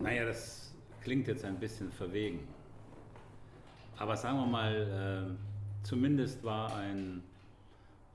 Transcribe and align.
naja, 0.00 0.24
das 0.24 0.72
klingt 1.02 1.28
jetzt 1.28 1.44
ein 1.44 1.58
bisschen 1.58 1.92
verwegen. 1.92 2.46
Aber 3.98 4.16
sagen 4.16 4.38
wir 4.38 4.46
mal, 4.46 5.36
äh, 5.36 5.84
zumindest 5.86 6.42
war 6.42 6.74
ein, 6.76 7.22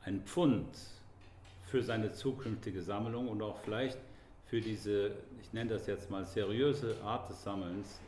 ein 0.04 0.22
Pfund 0.22 0.68
für 1.68 1.84
seine 1.84 2.12
zukünftige 2.12 2.82
Sammlung 2.82 3.28
und 3.28 3.42
auch 3.42 3.60
vielleicht 3.60 4.00
für 4.46 4.62
diese, 4.62 5.12
ich 5.42 5.54
nenne 5.54 5.72
das 5.72 5.88
jetzt 5.88 6.10
mal 6.10 6.26
seriöse 6.26 6.96
Art 7.04 7.30
des 7.30 7.44
Sammelns, 7.44 8.00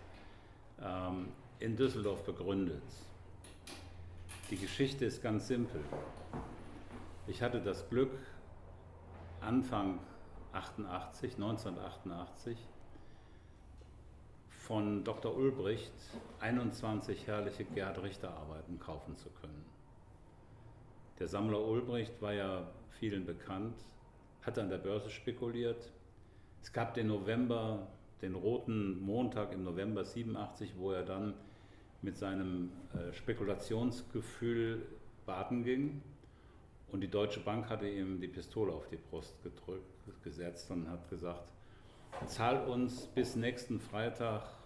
ähm, 0.81 1.27
in 1.59 1.75
Düsseldorf 1.75 2.23
begründet. 2.23 2.83
Die 4.49 4.57
Geschichte 4.57 5.05
ist 5.05 5.21
ganz 5.21 5.47
simpel. 5.47 5.81
Ich 7.25 7.41
hatte 7.41 7.59
das 7.59 7.89
Glück, 7.89 8.11
Anfang 9.41 9.99
88, 10.53 11.33
1988, 11.33 12.57
von 14.67 15.05
Dr. 15.05 15.33
Ulbricht 15.33 15.93
21 16.41 17.25
herrliche 17.25 17.63
Gerhard 17.63 18.03
Richter 18.03 18.31
Arbeiten 18.31 18.77
kaufen 18.79 19.15
zu 19.15 19.29
können. 19.29 19.63
Der 21.19 21.29
Sammler 21.29 21.65
Ulbricht 21.65 22.21
war 22.21 22.33
ja 22.33 22.69
vielen 22.99 23.25
bekannt, 23.25 23.79
hat 24.41 24.59
an 24.59 24.69
der 24.69 24.77
Börse 24.77 25.09
spekuliert. 25.09 25.93
Es 26.61 26.73
gab 26.73 26.95
den 26.95 27.07
November, 27.07 27.87
den 28.21 28.35
roten 28.35 28.99
Montag 28.99 29.53
im 29.53 29.63
November 29.63 30.03
87, 30.03 30.73
wo 30.77 30.91
er 30.91 31.03
dann 31.03 31.33
mit 32.01 32.17
seinem 32.17 32.71
äh, 32.93 33.13
Spekulationsgefühl 33.13 34.85
baden 35.25 35.63
ging. 35.63 36.01
Und 36.91 36.99
die 36.99 37.09
Deutsche 37.09 37.39
Bank 37.39 37.69
hatte 37.69 37.87
ihm 37.87 38.19
die 38.19 38.27
Pistole 38.27 38.73
auf 38.73 38.89
die 38.89 38.97
Brust 38.97 39.41
gedrückt, 39.43 40.03
gesetzt 40.25 40.69
und 40.71 40.89
hat 40.89 41.09
gesagt, 41.09 41.53
zahl 42.25 42.67
uns 42.67 43.07
bis 43.07 43.37
nächsten 43.37 43.79
Freitag 43.79 44.56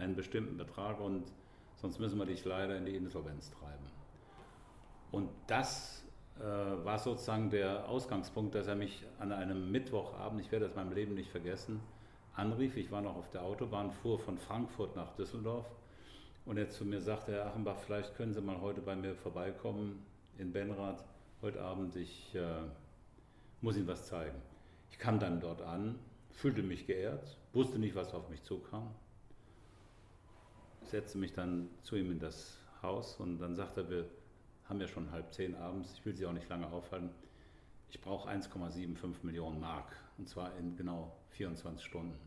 einen 0.00 0.16
bestimmten 0.16 0.56
Betrag 0.56 1.00
und 1.00 1.24
sonst 1.76 1.98
müssen 1.98 2.18
wir 2.18 2.26
dich 2.26 2.44
leider 2.44 2.76
in 2.76 2.86
die 2.86 2.96
Insolvenz 2.96 3.50
treiben. 3.50 3.84
Und 5.12 5.28
das 5.46 6.04
äh, 6.38 6.42
war 6.42 6.98
sozusagen 6.98 7.50
der 7.50 7.88
Ausgangspunkt, 7.88 8.54
dass 8.54 8.66
er 8.66 8.76
mich 8.76 9.04
an 9.18 9.32
einem 9.32 9.70
Mittwochabend, 9.70 10.40
ich 10.40 10.50
werde 10.50 10.66
das 10.66 10.76
meinem 10.76 10.92
Leben 10.92 11.14
nicht 11.14 11.30
vergessen, 11.30 11.80
anrief. 12.34 12.76
Ich 12.76 12.90
war 12.90 13.02
noch 13.02 13.16
auf 13.16 13.30
der 13.30 13.42
Autobahn, 13.42 13.90
fuhr 13.90 14.18
von 14.18 14.38
Frankfurt 14.38 14.96
nach 14.96 15.14
Düsseldorf 15.16 15.66
und 16.46 16.56
er 16.56 16.70
zu 16.70 16.84
mir 16.84 17.00
sagte, 17.00 17.32
Herr 17.32 17.46
Achenbach, 17.46 17.76
vielleicht 17.84 18.14
können 18.16 18.32
Sie 18.32 18.40
mal 18.40 18.60
heute 18.60 18.80
bei 18.80 18.96
mir 18.96 19.14
vorbeikommen 19.14 20.04
in 20.38 20.52
Benrath, 20.52 21.04
heute 21.42 21.60
Abend, 21.60 21.96
ich 21.96 22.34
äh, 22.34 22.62
muss 23.60 23.76
Ihnen 23.76 23.86
was 23.86 24.06
zeigen. 24.06 24.40
Ich 24.90 24.98
kam 24.98 25.18
dann 25.18 25.40
dort 25.40 25.62
an, 25.62 25.98
fühlte 26.30 26.62
mich 26.62 26.86
geehrt, 26.86 27.36
wusste 27.52 27.78
nicht, 27.78 27.94
was 27.94 28.14
auf 28.14 28.28
mich 28.30 28.42
zukam, 28.42 28.94
setzte 30.90 31.18
mich 31.18 31.32
dann 31.32 31.68
zu 31.80 31.96
ihm 31.96 32.10
in 32.10 32.18
das 32.18 32.58
Haus 32.82 33.16
und 33.16 33.38
dann 33.38 33.56
sagte 33.56 33.82
er, 33.82 33.90
wir 33.90 34.06
haben 34.68 34.80
ja 34.80 34.88
schon 34.88 35.10
halb 35.10 35.32
zehn 35.32 35.54
abends, 35.56 35.92
ich 35.94 36.04
will 36.04 36.14
Sie 36.14 36.26
auch 36.26 36.32
nicht 36.32 36.48
lange 36.48 36.66
aufhalten, 36.68 37.10
ich 37.90 38.00
brauche 38.00 38.28
1,75 38.30 39.14
Millionen 39.22 39.60
Mark 39.60 39.96
und 40.18 40.28
zwar 40.28 40.56
in 40.56 40.76
genau 40.76 41.16
24 41.30 41.84
Stunden. 41.84 42.18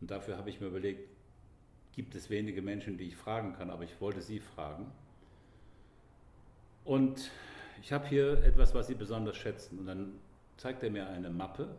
Und 0.00 0.10
dafür 0.10 0.36
habe 0.36 0.50
ich 0.50 0.60
mir 0.60 0.68
überlegt, 0.68 1.08
gibt 1.92 2.14
es 2.14 2.30
wenige 2.30 2.62
Menschen, 2.62 2.98
die 2.98 3.04
ich 3.04 3.16
fragen 3.16 3.54
kann, 3.54 3.70
aber 3.70 3.84
ich 3.84 4.00
wollte 4.00 4.20
Sie 4.20 4.40
fragen. 4.40 4.92
Und 6.84 7.30
ich 7.82 7.92
habe 7.92 8.06
hier 8.06 8.44
etwas, 8.44 8.74
was 8.74 8.86
Sie 8.86 8.94
besonders 8.94 9.36
schätzen. 9.36 9.78
Und 9.78 9.86
dann 9.86 10.18
zeigt 10.56 10.82
er 10.82 10.90
mir 10.90 11.08
eine 11.08 11.30
Mappe. 11.30 11.74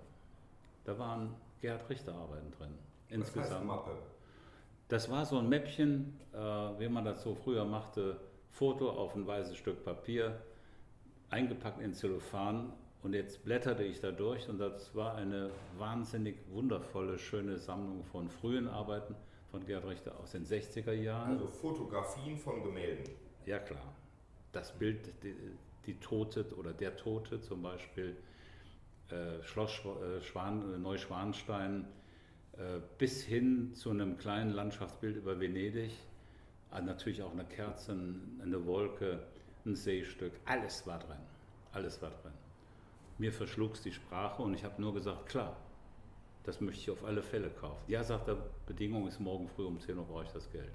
Da 0.85 0.97
waren 0.97 1.35
Gerhard 1.61 1.89
Richter 1.89 2.13
Arbeiten 2.13 2.51
drin. 2.51 2.73
Insgesamt. 3.09 3.45
Was 3.45 3.55
heißt 3.55 3.65
Mappe? 3.65 3.97
Das 4.87 5.09
war 5.09 5.25
so 5.25 5.37
ein 5.37 5.49
Mäppchen, 5.49 6.17
äh, 6.33 6.37
wie 6.37 6.87
man 6.87 7.03
das 7.03 7.21
so 7.21 7.35
früher 7.35 7.65
machte, 7.65 8.19
Foto 8.51 8.89
auf 8.89 9.15
ein 9.15 9.27
weißes 9.27 9.57
Stück 9.57 9.83
Papier, 9.83 10.41
eingepackt 11.29 11.81
in 11.81 11.93
Zellophan 11.93 12.71
und 13.03 13.13
jetzt 13.13 13.43
blätterte 13.43 13.83
ich 13.83 13.99
da 13.99 14.11
durch 14.11 14.47
und 14.47 14.59
das 14.59 14.95
war 14.95 15.15
eine 15.15 15.51
wahnsinnig 15.77 16.37
wundervolle, 16.49 17.19
schöne 17.19 17.57
Sammlung 17.57 18.03
von 18.05 18.29
frühen 18.29 18.67
Arbeiten 18.67 19.15
von 19.51 19.65
Gerhard 19.65 19.87
Richter 19.87 20.17
aus 20.19 20.31
den 20.31 20.45
60er 20.45 20.93
Jahren. 20.93 21.31
Also 21.31 21.47
Fotografien 21.47 22.37
von 22.37 22.63
Gemälden. 22.63 23.13
Ja 23.45 23.59
klar. 23.59 23.93
Das 24.53 24.71
Bild, 24.71 25.11
die, 25.23 25.35
die 25.85 25.99
Tote 25.99 26.45
oder 26.57 26.73
der 26.73 26.95
Tote 26.95 27.41
zum 27.41 27.61
Beispiel, 27.61 28.15
äh, 29.09 29.41
Schloss 29.43 29.81
äh, 29.85 30.21
Schwan, 30.21 30.73
äh, 30.73 30.77
Neuschwanstein, 30.77 31.85
bis 32.97 33.23
hin 33.23 33.73
zu 33.75 33.91
einem 33.91 34.17
kleinen 34.17 34.51
Landschaftsbild 34.51 35.17
über 35.17 35.39
Venedig, 35.39 35.91
äh, 36.73 36.81
natürlich 36.81 37.21
auch 37.21 37.31
eine 37.31 37.45
Kerze, 37.45 37.91
eine 38.41 38.65
Wolke, 38.65 39.19
ein 39.65 39.75
Seestück, 39.75 40.33
alles 40.45 40.85
war 40.87 40.99
drin. 40.99 41.17
Alles 41.71 42.01
war 42.01 42.09
drin. 42.09 42.33
Mir 43.17 43.31
verschlug 43.31 43.73
es 43.73 43.81
die 43.81 43.91
Sprache 43.91 44.41
und 44.41 44.53
ich 44.53 44.63
habe 44.63 44.81
nur 44.81 44.93
gesagt, 44.93 45.27
klar, 45.27 45.57
das 46.43 46.61
möchte 46.61 46.81
ich 46.81 46.91
auf 46.91 47.03
alle 47.03 47.21
Fälle 47.21 47.49
kaufen. 47.49 47.83
Ja, 47.87 48.03
sagt 48.03 48.27
er, 48.27 48.37
Bedingung 48.65 49.07
ist 49.07 49.19
morgen 49.19 49.47
früh 49.49 49.65
um 49.65 49.79
10 49.79 49.97
Uhr 49.97 50.05
brauche 50.05 50.23
ich 50.23 50.31
das 50.31 50.49
Geld. 50.51 50.71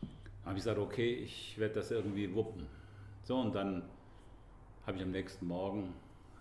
Dann 0.00 0.50
habe 0.50 0.58
ich 0.58 0.64
gesagt, 0.64 0.78
okay, 0.78 1.14
ich 1.14 1.58
werde 1.58 1.74
das 1.74 1.90
irgendwie 1.90 2.32
wuppen. 2.34 2.66
So, 3.24 3.38
und 3.38 3.54
dann 3.54 3.82
habe 4.86 4.98
ich 4.98 5.02
am 5.02 5.10
nächsten 5.10 5.46
Morgen 5.46 5.94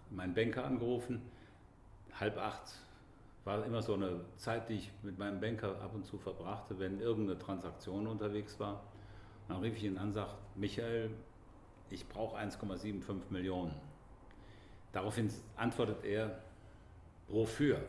meinen 0.09 0.33
Banker 0.33 0.65
angerufen. 0.65 1.21
Halb 2.19 2.37
acht 2.37 2.73
war 3.43 3.65
immer 3.65 3.81
so 3.81 3.93
eine 3.93 4.21
Zeit, 4.37 4.69
die 4.69 4.75
ich 4.75 4.91
mit 5.01 5.17
meinem 5.17 5.39
Banker 5.39 5.81
ab 5.81 5.93
und 5.93 6.05
zu 6.05 6.17
verbrachte, 6.17 6.79
wenn 6.79 6.99
irgendeine 6.99 7.37
Transaktion 7.37 8.07
unterwegs 8.07 8.59
war. 8.59 8.83
Dann 9.47 9.61
rief 9.61 9.75
ich 9.75 9.83
ihn 9.83 9.97
an 9.97 10.07
und 10.07 10.13
sagte, 10.13 10.35
Michael, 10.55 11.11
ich 11.89 12.07
brauche 12.07 12.37
1,75 12.37 13.29
Millionen. 13.29 13.73
Daraufhin 14.93 15.29
antwortet 15.57 16.05
er, 16.05 16.39
wofür? 17.27 17.83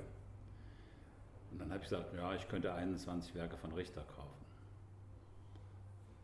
Und 1.52 1.60
dann 1.60 1.68
habe 1.68 1.84
ich 1.84 1.88
gesagt, 1.88 2.12
ja, 2.14 2.34
ich 2.34 2.48
könnte 2.48 2.74
21 2.74 3.34
Werke 3.34 3.56
von 3.56 3.72
Richter 3.72 4.02
kaufen. 4.16 4.44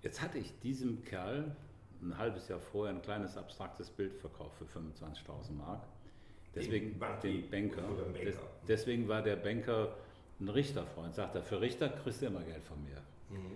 Jetzt 0.03 0.21
hatte 0.21 0.39
ich 0.39 0.59
diesem 0.61 1.05
Kerl 1.05 1.55
ein 2.03 2.17
halbes 2.17 2.49
Jahr 2.49 2.59
vorher 2.59 2.95
ein 2.95 3.03
kleines 3.03 3.37
abstraktes 3.37 3.91
Bild 3.91 4.15
verkauft 4.15 4.57
für 4.57 4.65
25.000 4.65 5.53
Mark. 5.53 5.83
Deswegen 6.55 6.99
den 7.23 7.51
Banker. 7.51 7.83
Des, 8.25 8.37
deswegen 8.67 9.09
war 9.09 9.23
der 9.23 9.37
Banker 9.37 9.97
ein 10.41 10.49
Richterfreund. 10.49 11.15
Sagt 11.15 11.35
er, 11.37 11.43
für 11.43 11.61
Richter 11.61 11.89
kriegst 11.89 12.23
du 12.23 12.27
immer 12.27 12.43
Geld 12.43 12.65
von 12.65 12.83
mir. 12.83 13.01
Mhm. 13.29 13.53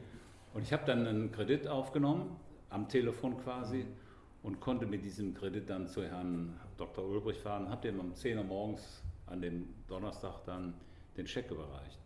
Und 0.52 0.62
ich 0.62 0.72
habe 0.72 0.84
dann 0.86 1.06
einen 1.06 1.32
Kredit 1.32 1.66
aufgenommen, 1.66 2.36
am 2.70 2.88
Telefon 2.88 3.36
quasi, 3.42 3.78
mhm. 3.78 3.96
und 4.42 4.60
konnte 4.60 4.86
mit 4.86 5.04
diesem 5.04 5.34
Kredit 5.34 5.68
dann 5.68 5.88
zu 5.88 6.04
Herrn 6.04 6.58
Dr. 6.76 7.04
Ulbrich 7.04 7.38
fahren. 7.38 7.68
Habe 7.68 7.82
dem 7.82 7.98
um 7.98 8.14
10 8.14 8.38
Uhr 8.38 8.44
morgens 8.44 9.02
an 9.26 9.40
dem 9.40 9.74
Donnerstag 9.88 10.44
dann 10.44 10.74
den 11.16 11.26
Scheck 11.26 11.50
überreicht. 11.50 11.98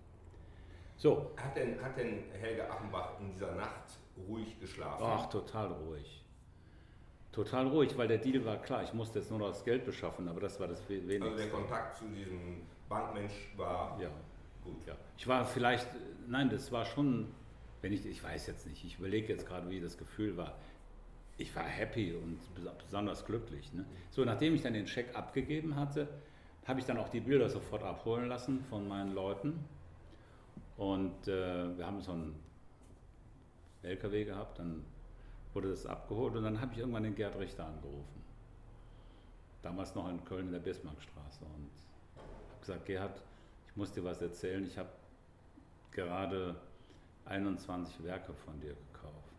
So. 0.97 1.31
Hat 1.37 1.57
denn, 1.57 1.81
hat 1.83 1.97
denn 1.97 2.25
Helge 2.33 2.71
Achenbach 2.71 3.21
in 3.21 3.31
dieser 3.31 3.55
Nacht 3.55 3.99
ruhig 4.29 4.59
geschlafen? 4.59 5.05
Ach, 5.07 5.29
total 5.29 5.69
ruhig. 5.73 6.25
Total 7.33 7.67
ruhig, 7.69 7.97
weil 7.97 8.09
der 8.09 8.19
Deal 8.19 8.45
war 8.45 8.57
klar, 8.57 8.83
ich 8.83 8.93
musste 8.95 9.19
jetzt 9.19 9.31
nur 9.31 9.39
noch 9.39 9.49
das 9.49 9.65
Geld 9.65 9.85
beschaffen, 9.85 10.29
aber 10.29 10.41
das 10.41 10.59
war 10.59 10.67
das 10.67 10.89
wenigste. 10.89 11.25
Also 11.25 11.37
der 11.37 11.51
Kontakt 11.51 11.97
zu 11.99 12.05
diesem 12.07 12.63
Bankmensch 12.89 13.53
war 13.57 13.99
ja. 14.01 14.09
gut. 14.65 14.87
Ja. 14.87 14.97
Ich 15.17 15.27
war 15.27 15.45
vielleicht, 15.45 15.87
nein, 16.27 16.49
das 16.49 16.73
war 16.73 16.85
schon, 16.85 17.29
wenn 17.83 17.93
ich, 17.93 18.07
ich 18.07 18.23
weiß 18.23 18.47
jetzt 18.47 18.67
nicht, 18.67 18.85
ich 18.85 18.99
überlege 18.99 19.33
jetzt 19.33 19.47
gerade, 19.47 19.69
wie 19.69 19.81
das 19.81 19.99
Gefühl 19.99 20.37
war. 20.37 20.57
Ich 21.37 21.55
war 21.55 21.63
happy 21.63 22.15
und 22.15 22.41
besonders 22.83 23.25
glücklich. 23.25 23.73
Ne? 23.73 23.85
So, 24.11 24.25
nachdem 24.25 24.55
ich 24.55 24.63
dann 24.63 24.73
den 24.73 24.89
Scheck 24.89 25.15
abgegeben 25.15 25.77
hatte, 25.77 26.09
habe 26.67 26.81
ich 26.81 26.87
dann 26.87 26.99
auch 26.99 27.09
die 27.09 27.21
Bilder 27.21 27.49
sofort 27.49 27.83
abholen 27.83 28.29
lassen 28.29 28.65
von 28.69 28.89
meinen 28.89 29.15
Leuten. 29.15 29.65
Und 30.77 31.29
äh, 31.29 31.77
wir 31.77 31.87
haben 31.87 32.01
so 32.01 32.13
einen 32.13 32.35
LKW 33.83 34.25
gehabt, 34.25 34.59
dann 34.59 34.85
wurde 35.59 35.71
das 35.71 35.87
abgeholt 35.87 36.37
und 36.37 36.45
dann 36.45 36.61
habe 36.61 36.73
ich 36.73 36.79
irgendwann 36.79 37.03
den 37.03 37.17
Gerd 37.17 37.37
Richter 37.37 37.67
angerufen. 37.67 38.23
Damals 39.61 39.93
noch 39.97 40.09
in 40.09 40.25
Köln 40.25 40.47
in 40.47 40.53
der 40.53 40.61
Bismarckstraße 40.61 41.45
und 41.45 41.69
habe 42.17 42.61
gesagt, 42.61 42.87
Gerhard, 42.87 43.21
ich 43.67 43.75
muss 43.75 43.91
dir 43.91 44.05
was 44.05 44.23
erzählen. 44.23 44.65
Ich 44.65 44.79
habe 44.79 44.91
gerade 45.91 46.55
21 47.25 48.05
Werke 48.05 48.33
von 48.35 48.61
dir 48.61 48.77
gekauft. 48.93 49.33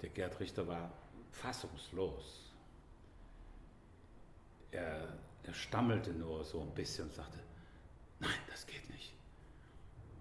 Der 0.00 0.10
Gerd 0.10 0.38
Richter 0.38 0.68
war 0.68 0.92
fassungslos. 1.32 2.52
Er, 4.70 5.08
er 5.42 5.54
stammelte 5.54 6.12
nur 6.12 6.44
so 6.44 6.60
ein 6.60 6.72
bisschen 6.72 7.06
und 7.06 7.14
sagte, 7.14 7.40
nein, 8.20 8.30
das 8.48 8.64
geht 8.64 8.88
nicht. 8.90 9.12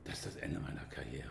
Das 0.04 0.16
ist 0.16 0.26
das 0.26 0.36
Ende 0.38 0.60
meiner 0.60 0.86
Karriere. 0.86 1.30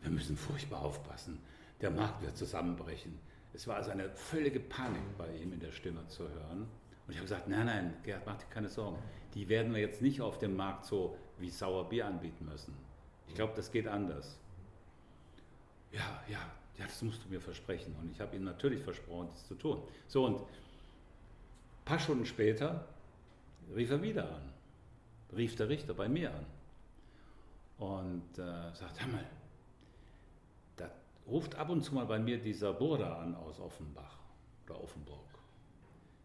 Wir 0.00 0.10
müssen 0.10 0.38
furchtbar 0.38 0.80
aufpassen 0.80 1.38
der 1.80 1.90
Markt 1.90 2.22
wird 2.22 2.36
zusammenbrechen. 2.36 3.18
Es 3.52 3.66
war 3.66 3.76
also 3.76 3.90
eine 3.90 4.10
völlige 4.10 4.60
Panik 4.60 5.02
bei 5.18 5.28
ihm 5.36 5.52
in 5.52 5.60
der 5.60 5.72
Stimme 5.72 6.06
zu 6.08 6.28
hören. 6.28 6.68
Und 7.06 7.14
ich 7.14 7.16
habe 7.16 7.26
gesagt, 7.26 7.48
nein, 7.48 7.66
nein, 7.66 7.94
Gerhard, 8.04 8.24
mach 8.26 8.36
dir 8.36 8.46
keine 8.50 8.68
Sorgen. 8.68 8.98
Die 9.34 9.48
werden 9.48 9.74
wir 9.74 9.80
jetzt 9.80 10.02
nicht 10.02 10.20
auf 10.20 10.38
dem 10.38 10.56
Markt 10.56 10.84
so 10.84 11.16
wie 11.38 11.50
Sauerbier 11.50 12.06
anbieten 12.06 12.44
müssen. 12.44 12.74
Ich 13.26 13.34
glaube, 13.34 13.52
das 13.56 13.72
geht 13.72 13.88
anders. 13.88 14.38
Ja, 15.92 16.22
ja, 16.28 16.38
ja, 16.78 16.84
das 16.84 17.02
musst 17.02 17.24
du 17.24 17.28
mir 17.28 17.40
versprechen. 17.40 17.96
Und 18.00 18.12
ich 18.12 18.20
habe 18.20 18.36
ihm 18.36 18.44
natürlich 18.44 18.82
versprochen, 18.82 19.28
das 19.32 19.46
zu 19.46 19.54
tun. 19.54 19.82
So, 20.06 20.26
und 20.26 20.40
ein 20.40 21.84
paar 21.84 21.98
Stunden 21.98 22.26
später 22.26 22.86
rief 23.74 23.90
er 23.90 24.02
wieder 24.02 24.28
an. 24.30 24.52
Rief 25.36 25.56
der 25.56 25.68
Richter 25.68 25.94
bei 25.94 26.08
mir 26.08 26.32
an. 26.32 26.46
Und 27.78 28.38
äh, 28.38 28.74
sagt, 28.74 29.00
hör 29.00 29.08
mal, 29.08 29.26
ruft 31.30 31.54
ab 31.54 31.70
und 31.70 31.82
zu 31.82 31.94
mal 31.94 32.06
bei 32.06 32.18
mir 32.18 32.38
dieser 32.38 32.72
Burda 32.72 33.18
an 33.18 33.34
aus 33.34 33.60
Offenbach 33.60 34.18
oder 34.66 34.82
Offenburg. 34.82 35.24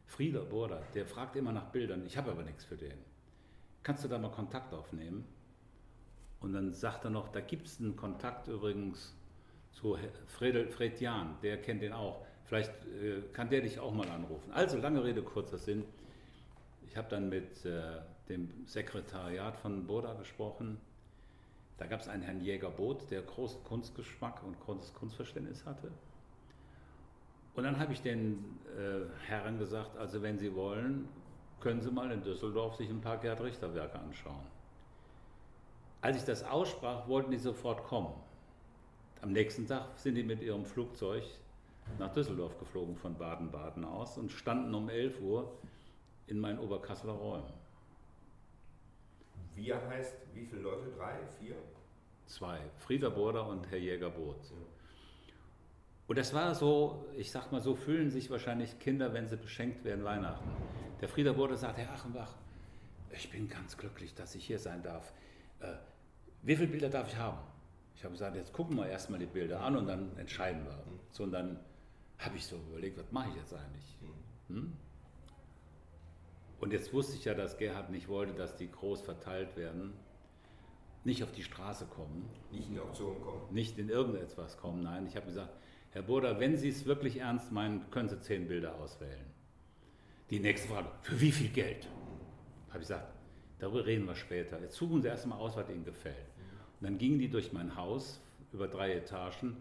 Frieder 0.08 0.44
Burda, 0.44 0.82
der 0.94 1.06
fragt 1.06 1.36
immer 1.36 1.52
nach 1.52 1.72
Bildern. 1.72 2.06
Ich 2.06 2.18
habe 2.18 2.32
aber 2.32 2.44
nichts 2.44 2.64
für 2.64 2.78
den. 2.78 2.98
Kannst 3.84 4.04
du 4.04 4.08
da 4.08 4.18
mal 4.18 4.32
Kontakt 4.32 4.74
aufnehmen? 4.74 5.26
Und 6.40 6.54
dann 6.54 6.72
sagt 6.72 7.04
er 7.06 7.10
noch, 7.10 7.30
da 7.30 7.42
gibt 7.42 7.68
es 7.68 7.80
einen 7.80 7.96
Kontakt 7.96 8.48
übrigens 8.48 9.16
zu 9.72 9.98
Fred, 10.28 10.74
Fred 10.74 11.02
Jahn, 11.02 11.38
der 11.42 11.62
kennt 11.62 11.82
den 11.82 11.94
auch. 11.94 12.26
Vielleicht 12.46 12.72
äh, 12.86 13.22
kann 13.34 13.50
der 13.50 13.62
dich 13.62 13.80
auch 13.80 13.94
mal 13.94 14.08
anrufen. 14.10 14.52
Also 14.52 14.78
lange 14.78 15.04
Rede, 15.04 15.22
kurzer 15.24 15.58
Sinn. 15.58 15.84
Ich 16.88 16.96
habe 16.96 17.10
dann 17.10 17.30
mit 17.30 17.66
äh, 17.66 18.00
dem 18.30 18.66
Sekretariat 18.66 19.58
von 19.58 19.86
Boda 19.86 20.14
gesprochen. 20.14 20.80
Da 21.78 21.88
gab 21.88 22.00
es 22.00 22.08
einen 22.08 22.24
Herrn 22.24 22.42
Jäger-Boot, 22.42 23.12
der 23.12 23.22
großen 23.22 23.64
Kunstgeschmack 23.64 24.44
und 24.44 24.60
großes 24.62 24.94
Kunstverständnis 24.94 25.66
hatte. 25.66 25.92
Und 27.56 27.64
dann 27.64 27.80
habe 27.80 27.94
ich 27.94 28.02
den 28.02 28.60
äh, 28.78 29.06
Herren 29.28 29.60
gesagt, 29.60 29.98
also 29.98 30.22
wenn 30.22 30.38
Sie 30.38 30.56
wollen, 30.56 31.08
können 31.60 31.82
Sie 31.82 31.92
mal 31.92 32.12
in 32.12 32.22
Düsseldorf 32.22 32.76
sich 32.76 32.90
ein 32.90 33.02
paar 33.02 33.18
Gerd 33.18 33.42
Richter 33.42 33.74
Werke 33.74 34.00
anschauen. 34.00 34.46
Als 36.02 36.18
ich 36.18 36.24
das 36.24 36.44
aussprach, 36.44 37.08
wollten 37.08 37.32
die 37.32 37.38
sofort 37.38 37.84
kommen. 37.84 38.14
Am 39.22 39.32
nächsten 39.32 39.66
Tag 39.66 39.98
sind 39.98 40.16
die 40.16 40.24
mit 40.24 40.42
ihrem 40.42 40.66
Flugzeug 40.66 41.24
nach 41.98 42.14
Düsseldorf 42.14 42.60
geflogen 42.60 42.96
von 42.96 43.18
Baden-Baden 43.18 43.86
aus 43.86 44.18
und 44.18 44.32
standen 44.32 44.74
um 44.76 44.90
11 44.90 45.20
Uhr 45.22 45.52
in 46.28 46.40
meinen 46.40 46.60
Oberkasseler 46.60 47.14
Räumen. 47.14 47.65
Wir 49.56 49.82
heißt, 49.88 50.16
wie 50.34 50.46
viele 50.46 50.62
Leute? 50.62 50.92
Drei, 50.98 51.16
vier? 51.40 51.56
Zwei. 52.26 52.60
Frieder 52.80 53.10
Border 53.10 53.48
und 53.48 53.70
Herr 53.72 53.78
Jäger-Boot. 53.78 54.38
Und 56.08 56.18
das 56.18 56.34
war 56.34 56.54
so, 56.54 57.06
ich 57.16 57.32
sag 57.32 57.52
mal, 57.52 57.62
so 57.62 57.76
fühlen 57.76 58.12
sich 58.12 58.30
wahrscheinlich 58.30 58.80
Kinder, 58.80 59.14
wenn 59.14 59.28
sie 59.28 59.38
beschenkt 59.38 59.84
werden 59.84 60.04
Weihnachten. 60.04 60.50
Der 61.02 61.10
Frieder 61.10 61.34
Border 61.34 61.58
sagt, 61.58 61.78
Herr 61.78 61.92
Achenbach, 61.92 62.36
ich 63.12 63.30
bin 63.32 63.48
ganz 63.48 63.78
glücklich, 63.78 64.14
dass 64.14 64.36
ich 64.36 64.46
hier 64.46 64.60
sein 64.60 64.84
darf. 64.84 65.14
Äh, 65.60 65.74
wie 66.44 66.56
viele 66.56 66.68
Bilder 66.68 66.90
darf 66.90 67.08
ich 67.08 67.18
haben? 67.18 67.40
Ich 67.96 68.04
habe 68.04 68.12
gesagt, 68.12 68.36
jetzt 68.36 68.54
gucken 68.54 68.76
wir 68.76 68.88
erstmal 68.88 69.20
die 69.20 69.26
Bilder 69.26 69.62
an 69.62 69.78
und 69.78 69.88
dann 69.88 70.16
entscheiden 70.18 70.64
wir. 70.66 70.78
So, 71.12 71.24
und 71.24 71.32
dann 71.32 71.60
habe 72.20 72.36
ich 72.36 72.46
so 72.46 72.58
überlegt, 72.58 72.98
was 72.98 73.12
mache 73.12 73.30
ich 73.30 73.36
jetzt 73.36 73.54
eigentlich? 73.54 73.98
Hm? 74.50 74.74
Und 76.60 76.74
jetzt 76.74 76.94
wusste 76.94 77.16
ich 77.16 77.26
ja, 77.26 77.34
dass 77.34 77.58
Gerhard 77.58 77.90
nicht 77.90 78.08
wollte, 78.08 78.34
dass 78.34 78.56
die 78.56 78.72
groß 78.72 79.02
verteilt 79.02 79.58
werden, 79.58 79.94
nicht 81.04 81.24
auf 81.24 81.32
die 81.32 81.44
Straße 81.44 81.86
kommen. 81.86 82.28
Nicht 82.52 82.68
in 82.68 82.74
die 82.74 82.80
Auktion 82.80 83.22
kommen. 83.22 83.54
Nicht 83.54 83.78
in 83.78 83.90
irgendetwas 83.90 84.58
kommen, 84.58 84.82
nein. 84.82 85.06
Ich 85.06 85.16
habe 85.16 85.28
gesagt, 85.28 85.54
Herr 85.92 86.02
Burda, 86.02 86.40
wenn 86.40 86.58
Sie 86.58 86.70
es 86.70 86.86
wirklich 86.86 87.18
ernst 87.18 87.52
meinen, 87.52 87.90
können 87.92 88.10
Sie 88.10 88.20
zehn 88.20 88.48
Bilder 88.48 88.76
auswählen. 88.76 89.26
Die 90.32 90.40
nächste 90.40 90.68
Frage, 90.68 90.90
für 91.04 91.22
wie 91.22 91.32
viel 91.32 91.50
Geld? 91.50 91.88
Habe 92.70 92.80
ich 92.80 92.88
gesagt, 92.88 93.14
darüber 93.60 93.86
reden 93.86 94.06
wir 94.06 94.16
später. 94.16 94.60
Jetzt 94.60 94.76
suchen 94.76 95.02
Sie 95.02 95.08
erstmal 95.08 95.38
aus, 95.38 95.56
was 95.56 95.70
Ihnen 95.70 95.86
gefällt. 95.86 96.16
Und 96.82 96.88
dann 96.88 96.98
gingen 96.98 97.20
die 97.20 97.30
durch 97.30 97.54
mein 97.54 97.76
Haus 97.76 98.20
über 98.52 98.68
drei 98.68 98.94
Etagen. 98.94 99.58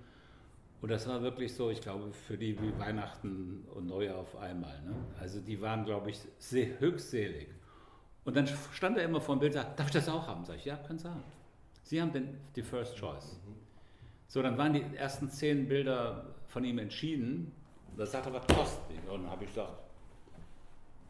Und 0.85 0.91
das 0.91 1.09
war 1.09 1.23
wirklich 1.23 1.55
so, 1.55 1.71
ich 1.71 1.81
glaube, 1.81 2.13
für 2.13 2.37
die 2.37 2.61
wie 2.61 2.79
Weihnachten 2.79 3.67
und 3.75 3.87
Neujahr 3.87 4.19
auf 4.19 4.37
einmal. 4.37 4.83
Ne? 4.83 4.95
Also 5.19 5.41
die 5.41 5.59
waren, 5.63 5.87
glaube 5.87 6.11
ich, 6.11 6.21
sehr, 6.39 6.79
höchst 6.79 7.09
selig. 7.09 7.49
Und 8.27 8.37
dann 8.37 8.47
stand 8.47 8.99
er 8.99 9.05
immer 9.05 9.19
vor 9.19 9.35
dem 9.37 9.41
Bild 9.41 9.55
und 9.55 9.63
sagte, 9.63 9.77
darf 9.79 9.87
ich 9.87 9.95
das 9.95 10.11
auch 10.11 10.27
haben? 10.27 10.45
Sag 10.45 10.57
ich, 10.57 10.67
ja, 10.67 10.77
können 10.77 10.99
Sie 10.99 11.09
haben. 11.09 11.25
Sie 11.85 12.03
haben 12.03 12.13
den, 12.13 12.39
die 12.55 12.63
First 12.63 12.99
Choice. 12.99 13.41
So, 14.29 14.43
dann 14.43 14.59
waren 14.59 14.75
die 14.75 14.85
ersten 14.95 15.31
zehn 15.31 15.69
Bilder 15.69 16.27
von 16.49 16.67
ihm 16.67 16.79
entschieden. 16.79 17.51
Und 17.91 17.99
da 17.99 18.05
sagte 18.05 18.29
er, 18.29 18.35
was 18.35 18.47
kostet 18.55 18.83
die? 18.91 19.09
Und 19.09 19.23
dann 19.23 19.31
habe 19.31 19.45
ich 19.45 19.55
gesagt, 19.55 19.73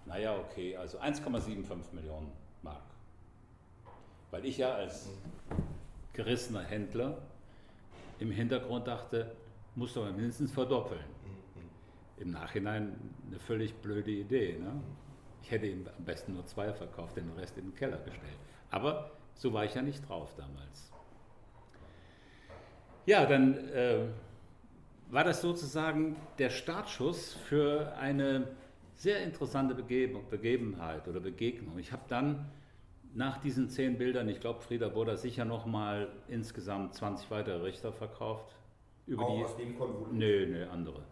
naja, 0.07 0.37
okay, 0.39 0.77
also 0.77 1.01
1,75 1.01 1.93
Millionen 1.93 2.31
Mark. 2.63 2.85
Weil 4.31 4.45
ich 4.45 4.57
ja 4.57 4.73
als 4.73 5.09
gerissener 6.13 6.63
Händler 6.63 7.19
im 8.21 8.31
Hintergrund 8.31 8.87
dachte, 8.87 9.35
muss 9.75 9.95
doch 9.95 10.05
mindestens 10.05 10.53
verdoppeln. 10.53 11.05
Im 12.19 12.31
Nachhinein 12.31 12.97
eine 13.27 13.39
völlig 13.41 13.75
blöde 13.75 14.11
Idee. 14.11 14.57
Ne? 14.59 14.81
Ich 15.43 15.51
hätte 15.51 15.67
ihm 15.67 15.87
am 15.99 16.05
besten 16.05 16.35
nur 16.35 16.47
zwei 16.47 16.73
verkauft, 16.73 17.17
den 17.17 17.31
Rest 17.33 17.59
in 17.59 17.67
den 17.67 17.75
Keller 17.75 17.99
gestellt. 17.99 18.39
Aber 18.71 19.11
so 19.35 19.53
war 19.53 19.65
ich 19.65 19.75
ja 19.75 19.83
nicht 19.83 20.09
drauf 20.09 20.35
damals. 20.37 20.93
Ja, 23.07 23.27
dann 23.27 23.69
äh, 23.69 24.07
war 25.11 25.25
das 25.25 25.43
sozusagen 25.43 26.17
der 26.39 26.51
Startschuss 26.51 27.35
für 27.35 27.95
eine 27.99 28.49
sehr 28.95 29.23
interessante 29.23 29.75
Begebenheit 29.75 31.07
oder 31.09 31.21
Begegnung. 31.21 31.79
Ich 31.79 31.93
habe 31.93 32.05
dann 32.09 32.51
nach 33.13 33.39
diesen 33.39 33.69
zehn 33.69 33.99
Bildern, 33.99 34.29
ich 34.29 34.41
glaube, 34.41 34.61
Frieda 34.61 34.89
Boda 34.89 35.17
sicher 35.17 35.45
noch 35.45 35.67
mal 35.67 36.09
insgesamt 36.29 36.95
20 36.95 37.31
weitere 37.31 37.63
Richter 37.63 37.93
verkauft. 37.93 38.57
Über 39.07 39.25
Auch 39.25 39.37
die, 39.37 39.45
aus 39.45 39.57
dem 39.57 39.79
Konvolut? 39.79 40.13
Nö, 40.13 40.47
nö, 40.47 40.67
andere. 40.71 40.99
Mhm. 40.99 41.05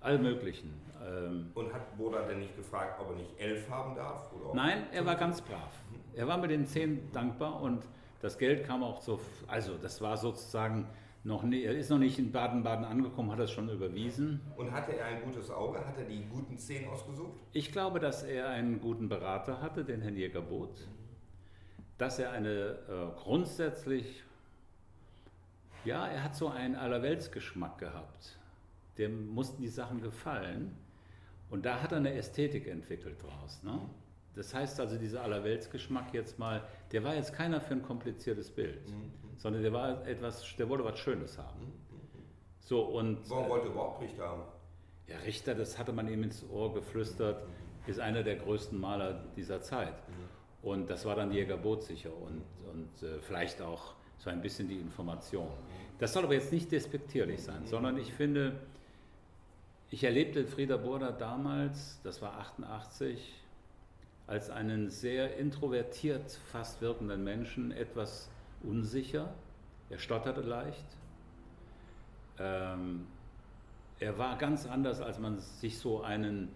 All 0.00 0.18
möglichen. 0.18 0.72
Ähm, 1.06 1.50
Und 1.54 1.72
hat 1.72 1.96
Boda 1.96 2.22
denn 2.26 2.40
nicht 2.40 2.56
gefragt, 2.56 3.00
ob 3.00 3.10
er 3.10 3.16
nicht 3.16 3.38
elf 3.38 3.68
haben 3.70 3.94
darf? 3.94 4.30
Nein, 4.54 4.84
er 4.92 5.04
war 5.06 5.16
ganz 5.16 5.40
brav. 5.40 5.72
Er 6.14 6.26
war 6.26 6.38
mit 6.38 6.50
den 6.50 6.66
zehn 6.66 7.10
dankbar 7.12 7.60
und 7.62 7.84
das 8.20 8.36
Geld 8.36 8.64
kam 8.66 8.82
auch 8.82 9.00
so, 9.00 9.20
also 9.46 9.76
das 9.80 10.00
war 10.00 10.16
sozusagen 10.16 10.86
noch 11.22 11.42
nie, 11.42 11.62
er 11.62 11.76
ist 11.76 11.90
noch 11.90 11.98
nicht 11.98 12.18
in 12.18 12.32
Baden-Baden 12.32 12.84
angekommen, 12.84 13.30
hat 13.30 13.40
es 13.40 13.50
schon 13.50 13.68
überwiesen. 13.68 14.40
Und 14.56 14.72
hatte 14.72 14.96
er 14.96 15.06
ein 15.06 15.22
gutes 15.22 15.50
Auge? 15.50 15.78
Hat 15.78 15.98
er 15.98 16.04
die 16.04 16.24
guten 16.26 16.56
zehn 16.58 16.88
ausgesucht? 16.88 17.38
Ich 17.52 17.72
glaube, 17.72 18.00
dass 18.00 18.22
er 18.22 18.48
einen 18.48 18.80
guten 18.80 19.08
Berater 19.08 19.60
hatte, 19.60 19.84
den 19.84 20.00
Herrn 20.00 20.16
Jägerbot. 20.16 20.88
Dass 21.98 22.18
er 22.18 22.32
eine 22.32 22.78
äh, 22.88 23.20
grundsätzlich, 23.22 24.22
ja, 25.84 26.06
er 26.06 26.24
hat 26.24 26.34
so 26.36 26.48
einen 26.48 26.76
Allerweltsgeschmack 26.76 27.78
gehabt. 27.78 28.38
Dem 28.98 29.28
mussten 29.28 29.62
die 29.62 29.68
Sachen 29.68 30.00
gefallen. 30.00 30.76
Und 31.50 31.64
da 31.66 31.82
hat 31.82 31.92
er 31.92 31.98
eine 31.98 32.14
Ästhetik 32.14 32.68
entwickelt 32.68 33.22
draus. 33.22 33.62
Ne? 33.62 33.80
Das 34.34 34.54
heißt 34.54 34.78
also, 34.80 34.96
dieser 34.96 35.22
Allerweltsgeschmack 35.22 36.14
jetzt 36.14 36.38
mal, 36.38 36.62
der 36.92 37.02
war 37.02 37.14
jetzt 37.14 37.34
keiner 37.34 37.60
für 37.60 37.74
ein 37.74 37.82
kompliziertes 37.82 38.50
Bild, 38.50 38.88
mhm. 38.88 39.10
sondern 39.36 39.62
der 39.62 39.72
war 39.72 40.06
etwas, 40.06 40.54
der 40.56 40.68
wollte 40.68 40.84
was 40.84 40.98
Schönes 40.98 41.36
haben. 41.38 41.60
Mhm. 41.60 41.72
So 42.60 42.82
und. 42.82 43.28
Warum 43.28 43.48
wollte 43.48 43.66
er 43.66 43.72
überhaupt 43.72 44.02
Richter 44.02 44.28
haben? 44.28 44.42
Ja, 45.08 45.18
Richter, 45.18 45.54
das 45.56 45.76
hatte 45.76 45.92
man 45.92 46.08
ihm 46.08 46.22
ins 46.22 46.48
Ohr 46.48 46.72
geflüstert, 46.72 47.42
ist 47.86 47.98
einer 47.98 48.22
der 48.22 48.36
größten 48.36 48.78
Maler 48.78 49.24
dieser 49.34 49.60
Zeit. 49.60 49.94
Mhm. 50.08 50.68
Und 50.68 50.90
das 50.90 51.04
war 51.04 51.16
dann 51.16 51.32
Jäger 51.32 51.56
Bootssicher 51.56 52.14
und, 52.14 52.44
und 52.70 53.02
äh, 53.02 53.18
vielleicht 53.20 53.60
auch 53.60 53.94
so 54.20 54.30
ein 54.30 54.40
bisschen 54.40 54.68
die 54.68 54.76
Information. 54.76 55.48
Das 55.98 56.12
soll 56.12 56.24
aber 56.24 56.34
jetzt 56.34 56.52
nicht 56.52 56.70
despektierlich 56.70 57.42
sein, 57.42 57.66
sondern 57.66 57.98
ich 57.98 58.12
finde, 58.12 58.52
ich 59.90 60.04
erlebte 60.04 60.46
Frieda 60.46 60.76
Burda 60.76 61.10
damals, 61.10 62.00
das 62.04 62.22
war 62.22 62.38
88, 62.38 63.34
als 64.26 64.48
einen 64.48 64.90
sehr 64.90 65.36
introvertiert 65.36 66.38
fast 66.52 66.80
wirkenden 66.80 67.24
Menschen 67.24 67.72
etwas 67.72 68.30
unsicher. 68.62 69.32
Er 69.88 69.98
stotterte 69.98 70.42
leicht. 70.42 70.86
Ähm, 72.38 73.06
er 73.98 74.16
war 74.18 74.38
ganz 74.38 74.66
anders, 74.66 75.00
als 75.00 75.18
man 75.18 75.38
sich 75.40 75.78
so 75.78 76.02
einen 76.02 76.48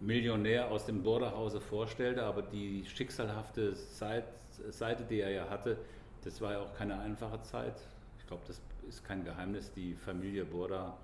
Millionär 0.00 0.70
aus 0.70 0.86
dem 0.86 1.02
Borderhause 1.02 1.60
vorstellte, 1.60 2.24
aber 2.24 2.42
die 2.42 2.84
schicksalhafte 2.86 3.74
Seite, 3.74 5.04
die 5.08 5.20
er 5.20 5.30
ja 5.30 5.48
hatte, 5.48 5.76
das 6.24 6.40
war 6.40 6.52
ja 6.52 6.60
auch 6.60 6.74
keine 6.74 6.98
einfache 6.98 7.40
Zeit. 7.42 7.74
Ich 8.18 8.26
glaube, 8.26 8.42
das 8.46 8.60
ist 8.88 9.04
kein 9.04 9.24
Geheimnis. 9.24 9.72
Die 9.72 9.94
Familie 9.94 10.44
Borda, 10.44 10.96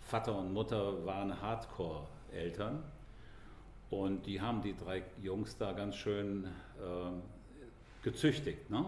Vater 0.00 0.36
und 0.36 0.52
Mutter 0.52 1.04
waren 1.06 1.40
Hardcore-Eltern 1.40 2.82
und 3.90 4.26
die 4.26 4.40
haben 4.40 4.62
die 4.62 4.76
drei 4.76 5.02
Jungs 5.22 5.56
da 5.56 5.72
ganz 5.72 5.96
schön 5.96 6.44
äh, 6.44 8.02
gezüchtigt, 8.02 8.70
ne? 8.70 8.84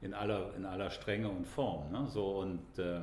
in, 0.00 0.14
aller, 0.14 0.54
in 0.56 0.64
aller 0.64 0.90
Strenge 0.90 1.28
und 1.28 1.46
Form. 1.46 1.90
Ne? 1.92 2.06
So, 2.08 2.38
und 2.38 2.78
äh, 2.78 3.00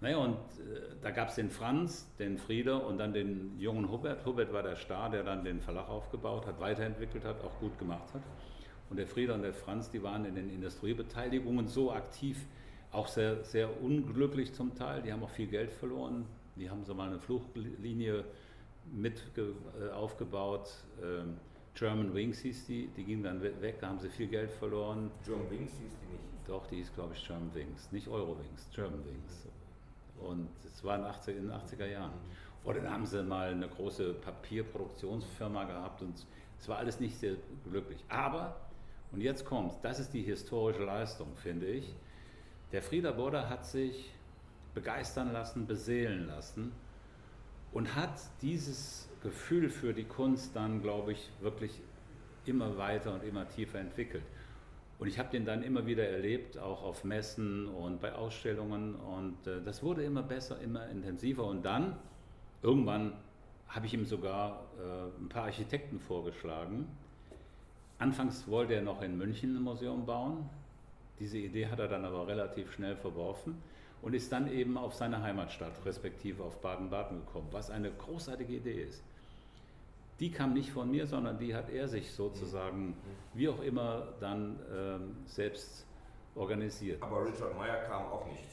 Naja, 0.00 0.18
und 0.18 0.34
äh, 0.34 0.96
da 1.02 1.10
gab 1.10 1.28
es 1.28 1.36
den 1.36 1.50
Franz, 1.50 2.06
den 2.18 2.36
Frieder 2.36 2.86
und 2.86 2.98
dann 2.98 3.12
den 3.12 3.58
jungen 3.58 3.90
Hubert. 3.90 4.24
Hubert 4.26 4.52
war 4.52 4.62
der 4.62 4.76
Star, 4.76 5.08
der 5.10 5.22
dann 5.24 5.44
den 5.44 5.60
Verlag 5.60 5.88
aufgebaut 5.88 6.46
hat, 6.46 6.60
weiterentwickelt 6.60 7.24
hat, 7.24 7.42
auch 7.42 7.58
gut 7.58 7.78
gemacht 7.78 8.12
hat. 8.12 8.22
Und 8.90 8.98
der 8.98 9.06
Frieder 9.06 9.34
und 9.34 9.42
der 9.42 9.54
Franz, 9.54 9.90
die 9.90 10.02
waren 10.02 10.24
in 10.24 10.34
den 10.34 10.50
Industriebeteiligungen 10.50 11.68
so 11.68 11.92
aktiv, 11.92 12.46
auch 12.92 13.08
sehr, 13.08 13.42
sehr 13.44 13.82
unglücklich 13.82 14.52
zum 14.52 14.74
Teil. 14.74 15.02
Die 15.02 15.12
haben 15.12 15.22
auch 15.22 15.30
viel 15.30 15.48
Geld 15.48 15.70
verloren. 15.72 16.26
Die 16.56 16.70
haben 16.70 16.84
so 16.84 16.94
mal 16.94 17.08
eine 17.08 17.18
Fluchtlinie 17.18 18.24
mit 18.92 19.22
äh, 19.36 19.90
aufgebaut. 19.90 20.70
Ähm, 21.02 21.36
German 21.74 22.14
Wings 22.14 22.38
hieß 22.40 22.66
die, 22.66 22.88
die 22.96 23.02
ging 23.02 23.22
dann 23.22 23.42
weg, 23.42 23.80
da 23.80 23.88
haben 23.88 23.98
sie 23.98 24.08
viel 24.08 24.28
Geld 24.28 24.50
verloren. 24.52 25.10
German 25.24 25.50
Wings 25.50 25.72
hieß 25.72 25.92
die 26.02 26.12
nicht? 26.12 26.24
Doch, 26.46 26.66
die 26.68 26.76
hieß 26.76 26.94
glaube 26.94 27.14
ich 27.14 27.26
German 27.26 27.52
Wings, 27.52 27.90
nicht 27.90 28.06
Euro 28.06 28.36
Wings, 28.38 28.68
German 28.72 29.04
Wings. 29.04 29.48
Und 30.20 30.48
es 30.64 30.84
war 30.84 30.96
in, 30.96 31.04
80, 31.04 31.36
in 31.36 31.42
den 31.48 31.52
80er 31.52 31.86
Jahren. 31.86 32.12
Oder 32.64 32.80
dann 32.80 32.92
haben 32.92 33.06
sie 33.06 33.22
mal 33.24 33.50
eine 33.50 33.68
große 33.68 34.14
Papierproduktionsfirma 34.14 35.64
gehabt 35.64 36.02
und 36.02 36.14
es 36.58 36.68
war 36.68 36.78
alles 36.78 37.00
nicht 37.00 37.18
sehr 37.18 37.34
glücklich. 37.68 38.04
Aber, 38.08 38.54
und 39.14 39.20
jetzt 39.20 39.44
kommt, 39.44 39.74
das 39.82 40.00
ist 40.00 40.12
die 40.12 40.22
historische 40.22 40.82
Leistung, 40.84 41.36
finde 41.36 41.66
ich. 41.66 41.94
Der 42.72 42.82
Frieder 42.82 43.12
Border 43.12 43.48
hat 43.48 43.64
sich 43.64 44.12
begeistern 44.74 45.32
lassen, 45.32 45.66
beseelen 45.68 46.26
lassen 46.26 46.72
und 47.72 47.94
hat 47.94 48.20
dieses 48.42 49.08
Gefühl 49.22 49.70
für 49.70 49.94
die 49.94 50.02
Kunst 50.02 50.56
dann, 50.56 50.82
glaube 50.82 51.12
ich, 51.12 51.30
wirklich 51.40 51.80
immer 52.44 52.76
weiter 52.76 53.14
und 53.14 53.22
immer 53.22 53.48
tiefer 53.48 53.78
entwickelt. 53.78 54.24
Und 54.98 55.06
ich 55.06 55.18
habe 55.20 55.30
den 55.30 55.44
dann 55.44 55.62
immer 55.62 55.86
wieder 55.86 56.08
erlebt, 56.08 56.58
auch 56.58 56.82
auf 56.82 57.04
Messen 57.04 57.68
und 57.68 58.00
bei 58.00 58.12
Ausstellungen. 58.14 58.96
Und 58.96 59.46
äh, 59.46 59.62
das 59.62 59.82
wurde 59.82 60.02
immer 60.02 60.22
besser, 60.22 60.60
immer 60.60 60.88
intensiver. 60.88 61.44
Und 61.44 61.64
dann, 61.64 61.96
irgendwann, 62.62 63.12
habe 63.68 63.86
ich 63.86 63.94
ihm 63.94 64.06
sogar 64.06 64.66
äh, 64.78 65.20
ein 65.20 65.28
paar 65.28 65.44
Architekten 65.44 66.00
vorgeschlagen. 66.00 66.86
Anfangs 68.04 68.46
wollte 68.48 68.74
er 68.74 68.82
noch 68.82 69.00
in 69.00 69.16
München 69.16 69.56
ein 69.56 69.62
Museum 69.62 70.04
bauen. 70.04 70.50
Diese 71.18 71.38
Idee 71.38 71.68
hat 71.68 71.78
er 71.78 71.88
dann 71.88 72.04
aber 72.04 72.26
relativ 72.26 72.70
schnell 72.70 72.96
verworfen 72.96 73.62
und 74.02 74.12
ist 74.12 74.30
dann 74.30 74.52
eben 74.52 74.76
auf 74.76 74.92
seine 74.92 75.22
Heimatstadt, 75.22 75.72
respektive 75.86 76.42
auf 76.42 76.60
Baden-Baden 76.60 77.20
gekommen, 77.20 77.48
was 77.50 77.70
eine 77.70 77.90
großartige 77.90 78.56
Idee 78.56 78.82
ist. 78.82 79.02
Die 80.20 80.30
kam 80.30 80.52
nicht 80.52 80.70
von 80.70 80.90
mir, 80.90 81.06
sondern 81.06 81.38
die 81.38 81.54
hat 81.54 81.70
er 81.70 81.88
sich 81.88 82.12
sozusagen, 82.12 82.94
wie 83.32 83.48
auch 83.48 83.62
immer, 83.62 84.08
dann 84.20 84.58
ähm, 84.70 85.16
selbst 85.24 85.86
organisiert. 86.34 87.02
Aber 87.02 87.24
Richard 87.24 87.56
Meyer 87.56 87.84
kam 87.84 88.02
auch 88.02 88.26
nicht. 88.26 88.44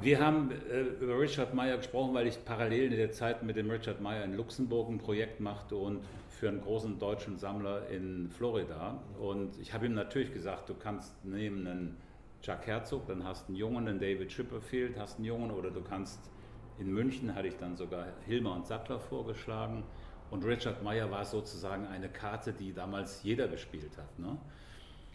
Wir 0.00 0.20
haben 0.20 0.50
äh, 0.50 1.04
über 1.04 1.20
Richard 1.20 1.52
Meyer 1.52 1.76
gesprochen, 1.76 2.14
weil 2.14 2.26
ich 2.26 2.42
parallel 2.46 2.92
in 2.92 2.96
der 2.96 3.12
Zeit 3.12 3.42
mit 3.42 3.56
dem 3.56 3.70
Richard 3.70 4.00
Meyer 4.00 4.24
in 4.24 4.34
Luxemburg 4.34 4.88
ein 4.88 4.98
Projekt 4.98 5.38
machte 5.38 5.76
und 5.76 6.02
für 6.38 6.48
einen 6.48 6.60
großen 6.60 6.98
deutschen 6.98 7.36
Sammler 7.36 7.88
in 7.88 8.30
Florida. 8.30 9.02
Und 9.18 9.58
ich 9.58 9.74
habe 9.74 9.86
ihm 9.86 9.94
natürlich 9.94 10.32
gesagt, 10.32 10.68
du 10.68 10.74
kannst 10.74 11.24
nehmen 11.24 11.66
einen 11.66 11.96
Jack 12.42 12.66
Herzog, 12.68 13.08
dann 13.08 13.24
hast 13.24 13.48
du 13.48 13.48
einen 13.48 13.56
Jungen, 13.56 13.88
einen 13.88 13.98
David 13.98 14.28
Chipperfield, 14.28 14.96
hast 14.96 15.16
einen 15.16 15.24
Jungen, 15.24 15.50
oder 15.50 15.70
du 15.70 15.82
kannst 15.82 16.30
in 16.78 16.92
München, 16.92 17.34
hatte 17.34 17.48
ich 17.48 17.56
dann 17.56 17.76
sogar 17.76 18.06
Hilmer 18.24 18.54
und 18.54 18.66
Sattler 18.66 19.00
vorgeschlagen. 19.00 19.82
Und 20.30 20.44
Richard 20.44 20.82
Meyer 20.84 21.10
war 21.10 21.24
sozusagen 21.24 21.86
eine 21.86 22.08
Karte, 22.08 22.52
die 22.52 22.72
damals 22.72 23.22
jeder 23.24 23.48
gespielt 23.48 23.96
hat. 23.96 24.18
Ne? 24.18 24.38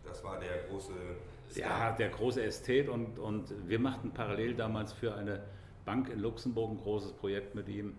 Das 0.04 0.24
war 0.26 0.40
der 0.40 0.64
große. 0.70 0.92
Star. 1.50 1.64
Ja, 1.64 1.92
der 1.92 2.10
große 2.10 2.44
Ästhet. 2.44 2.90
Und, 2.90 3.18
und 3.20 3.54
wir 3.70 3.80
machten 3.80 4.12
parallel 4.12 4.56
damals 4.56 4.92
für 4.92 5.14
eine 5.16 5.44
Bank 5.86 6.10
in 6.10 6.20
Luxemburg 6.20 6.72
ein 6.72 6.78
großes 6.80 7.14
Projekt 7.14 7.56
mit 7.56 7.70
ihm, 7.70 7.96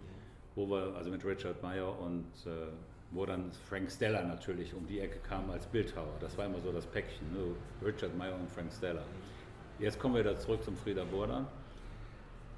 wo 0.54 0.68
wir, 0.68 0.94
also 0.96 1.10
mit 1.10 1.24
Richard 1.24 1.62
Meyer 1.62 1.98
und 1.98 2.26
äh, 2.46 2.72
wo 3.14 3.24
dann 3.24 3.52
Frank 3.68 3.90
Stella 3.90 4.22
natürlich 4.22 4.74
um 4.74 4.86
die 4.86 4.98
Ecke 4.98 5.20
kam 5.20 5.48
als 5.50 5.66
Bildhauer. 5.66 6.16
Das 6.20 6.36
war 6.36 6.46
immer 6.46 6.60
so 6.60 6.72
das 6.72 6.84
Päckchen, 6.84 7.32
ne? 7.32 7.54
Richard 7.86 8.16
Meyer 8.16 8.34
und 8.34 8.50
Frank 8.50 8.72
Stella. 8.72 9.04
Jetzt 9.78 9.98
kommen 9.98 10.14
wir 10.14 10.20
wieder 10.20 10.36
zurück 10.36 10.62
zum 10.64 10.76
Frieder 10.76 11.04
Burda. 11.04 11.46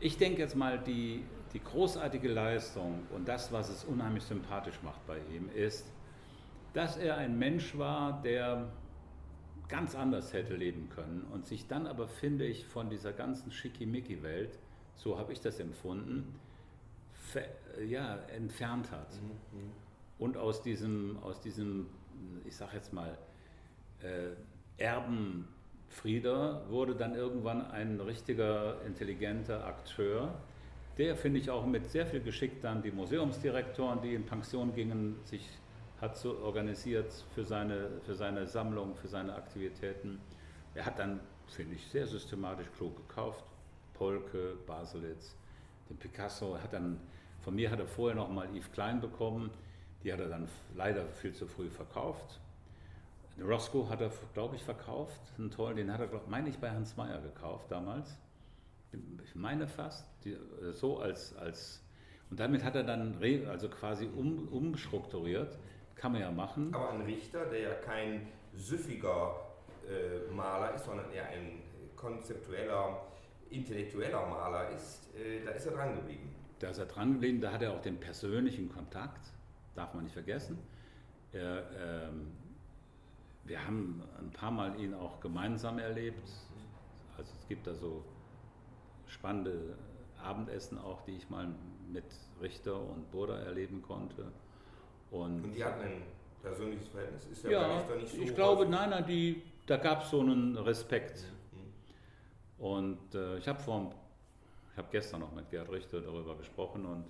Ich 0.01 0.17
denke 0.17 0.41
jetzt 0.41 0.57
mal, 0.57 0.79
die, 0.79 1.25
die 1.53 1.63
großartige 1.63 2.29
Leistung 2.29 3.03
und 3.15 3.29
das, 3.29 3.53
was 3.53 3.69
es 3.69 3.85
unheimlich 3.85 4.25
sympathisch 4.25 4.79
macht 4.83 5.07
bei 5.07 5.19
ihm, 5.35 5.51
ist, 5.55 5.91
dass 6.73 6.97
er 6.97 7.19
ein 7.19 7.39
Mensch 7.39 7.77
war, 7.77 8.21
der 8.23 8.69
ganz 9.69 9.95
anders 9.95 10.33
hätte 10.33 10.55
leben 10.55 10.89
können 10.91 11.27
und 11.33 11.47
sich 11.47 11.67
dann 11.67 11.87
aber, 11.87 12.09
finde 12.09 12.47
ich, 12.47 12.67
von 12.67 12.89
dieser 12.89 13.13
ganzen 13.13 13.51
Schickimicki-Welt, 13.51 14.59
so 14.95 15.19
habe 15.19 15.33
ich 15.33 15.41
das 15.41 15.61
empfunden, 15.61 16.39
ja, 17.87 18.17
entfernt 18.29 18.91
hat. 18.91 19.13
Mhm. 19.53 19.86
Und 20.19 20.37
aus 20.37 20.63
diesem, 20.63 21.19
aus 21.23 21.41
diesem 21.41 21.87
ich 22.45 22.57
sage 22.57 22.77
jetzt 22.77 22.93
mal, 22.93 23.17
äh, 24.03 24.83
Erbenfrieder 24.83 26.69
wurde 26.69 26.95
dann 26.95 27.15
irgendwann 27.15 27.71
ein 27.71 28.01
richtiger, 28.01 28.83
intelligenter 28.85 29.67
Akteur, 29.67 30.35
der, 30.99 31.17
finde 31.17 31.41
ich, 31.41 31.51
auch 31.51 31.67
mit 31.67 31.91
sehr 31.91 32.07
viel 32.07 32.21
Geschick 32.21 32.61
dann 32.63 32.83
die 32.83 32.91
Museumsdirektoren, 32.91 34.01
die 34.01 34.15
in 34.15 34.25
Pension 34.25 34.75
gingen, 34.75 35.17
sich 35.25 35.47
hat 36.01 36.17
so 36.17 36.39
organisiert 36.39 37.13
für 37.35 37.45
seine, 37.45 37.89
für 38.05 38.15
seine 38.15 38.47
Sammlung, 38.47 38.95
für 38.97 39.09
seine 39.09 39.35
Aktivitäten. 39.35 40.21
Er 40.75 40.85
hat 40.85 40.99
dann, 40.99 41.21
finde 41.47 41.75
ich, 41.75 41.87
sehr 41.87 42.07
systematisch 42.07 42.67
klug 42.77 42.97
gekauft. 42.97 43.45
Polke, 43.95 44.57
Baselitz, 44.67 45.37
den 45.89 45.97
Picasso. 45.97 46.59
Hat 46.63 46.75
dann, 46.75 47.01
von 47.41 47.55
mir 47.55 47.71
hat 47.71 47.79
er 47.79 47.87
vorher 47.87 48.15
noch 48.15 48.29
mal 48.29 48.47
Yves 48.55 48.71
Klein 48.73 49.01
bekommen 49.01 49.51
die 50.07 50.13
hat 50.13 50.21
er 50.21 50.29
dann 50.29 50.47
leider 50.77 51.05
viel 51.09 51.35
zu 51.35 51.49
früh 51.49 51.69
verkauft. 51.69 52.39
Roscoe 53.43 53.89
hat 53.89 54.01
er, 54.01 54.13
glaube 54.35 54.55
ich, 54.55 54.63
verkauft. 54.63 55.21
Einen 55.37 55.51
tollen, 55.51 55.77
den 55.77 55.93
hat 55.93 56.01
er, 56.01 56.09
meine 56.29 56.49
ich, 56.49 56.59
bei 56.59 56.71
Hans 56.71 56.97
Meyer 56.97 57.21
gekauft 57.21 57.67
damals. 57.71 58.17
Ich 59.25 59.35
meine 59.35 59.67
fast, 59.67 60.07
die, 60.25 60.33
äh, 60.33 60.73
so 60.73 61.01
als, 61.01 61.37
als. 61.37 61.83
Und 62.31 62.39
damit 62.39 62.63
hat 62.63 62.77
er 62.77 62.85
dann 62.85 63.19
also 63.49 63.69
quasi 63.69 64.07
um, 64.07 64.47
umstrukturiert. 64.49 65.59
Kann 65.97 66.13
man 66.13 66.21
ja 66.21 66.31
machen. 66.31 66.73
Aber 66.73 66.93
ein 66.93 67.01
Richter, 67.03 67.47
der 67.47 67.61
ja 67.61 67.75
kein 67.75 68.29
süffiger 68.55 69.35
äh, 69.89 70.33
Maler 70.33 70.75
ist, 70.75 70.85
sondern 70.85 71.11
eher 71.11 71.27
ein 71.27 71.63
konzeptueller, 71.97 73.03
intellektueller 73.51 74.25
Maler 74.27 74.71
ist, 74.71 75.09
äh, 75.17 75.45
da 75.45 75.51
ist 75.51 75.67
er 75.67 75.73
dran 75.73 75.97
geblieben. 75.97 76.33
Da 76.61 76.69
ist 76.69 76.79
er 76.79 76.87
dran 76.87 77.15
geblieben, 77.15 77.41
da 77.41 77.51
hat 77.51 77.63
er 77.63 77.73
auch 77.73 77.83
den 77.83 77.99
persönlichen 77.99 78.73
Kontakt 78.73 79.33
darf 79.77 79.95
man 79.95 80.05
nicht 80.05 80.13
vergessen. 80.13 80.59
Er, 81.33 81.65
ähm, 81.79 82.33
wir 83.45 83.65
haben 83.65 84.03
ein 84.19 84.31
paar 84.31 84.51
Mal 84.51 84.79
ihn 84.81 84.95
auch 84.95 85.21
gemeinsam 85.21 85.79
erlebt. 85.79 86.29
Also 87.17 87.33
es 87.39 87.49
gibt 87.49 87.67
da 87.67 87.75
so 87.75 88.05
spannende 89.07 89.77
Abendessen 90.23 90.79
auch, 90.79 91.03
die 91.03 91.17
ich 91.17 91.31
mal 91.31 91.49
mit 91.89 92.05
Richter 92.41 92.81
und 92.81 93.11
Burda 93.11 93.39
erleben 93.39 93.83
konnte. 93.83 94.33
Und, 95.11 95.45
und 95.45 95.53
die 95.53 95.65
hatten 95.65 95.83
ein 95.83 96.03
persönliches 96.43 96.89
Verhältnis? 96.89 97.25
Ist 97.27 97.45
ja, 97.45 97.51
ja 97.51 97.77
Richter 97.79 97.97
nicht 97.97 98.13
so 98.13 98.23
ich 98.23 98.35
glaube, 98.35 98.67
nein, 98.67 98.91
nein, 98.91 99.07
die, 99.07 99.43
da 99.67 99.77
gab 99.77 100.03
es 100.03 100.11
so 100.11 100.21
einen 100.21 100.57
Respekt. 100.57 101.25
Mhm. 101.53 102.65
Und 102.65 103.15
äh, 103.15 103.39
ich 103.39 103.47
habe 103.47 103.61
vor, 103.61 103.93
ich 104.73 104.79
habe 104.79 104.89
gestern 104.91 105.21
noch 105.21 105.33
mit 105.33 105.51
Gerd 105.51 105.71
Richter 105.71 106.01
darüber 106.01 106.37
gesprochen 106.37 106.85
und 106.87 107.05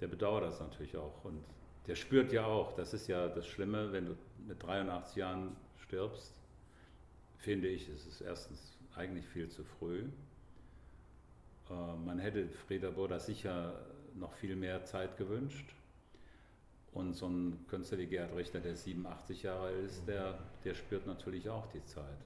der 0.00 0.08
bedauert 0.08 0.44
das 0.44 0.60
natürlich 0.60 0.96
auch. 0.96 1.24
Und 1.24 1.44
der 1.88 1.94
spürt 1.94 2.32
ja 2.32 2.44
auch, 2.44 2.74
das 2.74 2.92
ist 2.92 3.08
ja 3.08 3.28
das 3.28 3.46
Schlimme, 3.46 3.90
wenn 3.92 4.06
du 4.06 4.16
mit 4.46 4.62
83 4.62 5.16
Jahren 5.16 5.56
stirbst, 5.78 6.34
finde 7.38 7.68
ich, 7.68 7.88
ist 7.88 8.06
es 8.06 8.20
erstens 8.20 8.76
eigentlich 8.94 9.26
viel 9.26 9.48
zu 9.48 9.64
früh. 9.64 10.04
Äh, 11.70 11.96
man 12.04 12.18
hätte 12.18 12.46
Frieda 12.66 12.90
Burda 12.90 13.18
sicher 13.18 13.74
noch 14.14 14.34
viel 14.34 14.54
mehr 14.54 14.84
Zeit 14.84 15.16
gewünscht. 15.16 15.74
Und 16.92 17.14
so 17.14 17.26
ein 17.26 17.64
Künstler 17.68 17.98
wie 17.98 18.06
Gerhard 18.06 18.34
Richter, 18.34 18.60
der 18.60 18.76
87 18.76 19.44
Jahre 19.44 19.68
alt 19.68 19.84
ist, 19.84 20.06
der, 20.06 20.38
der 20.64 20.74
spürt 20.74 21.06
natürlich 21.06 21.48
auch 21.48 21.66
die 21.68 21.84
Zeit. 21.84 22.18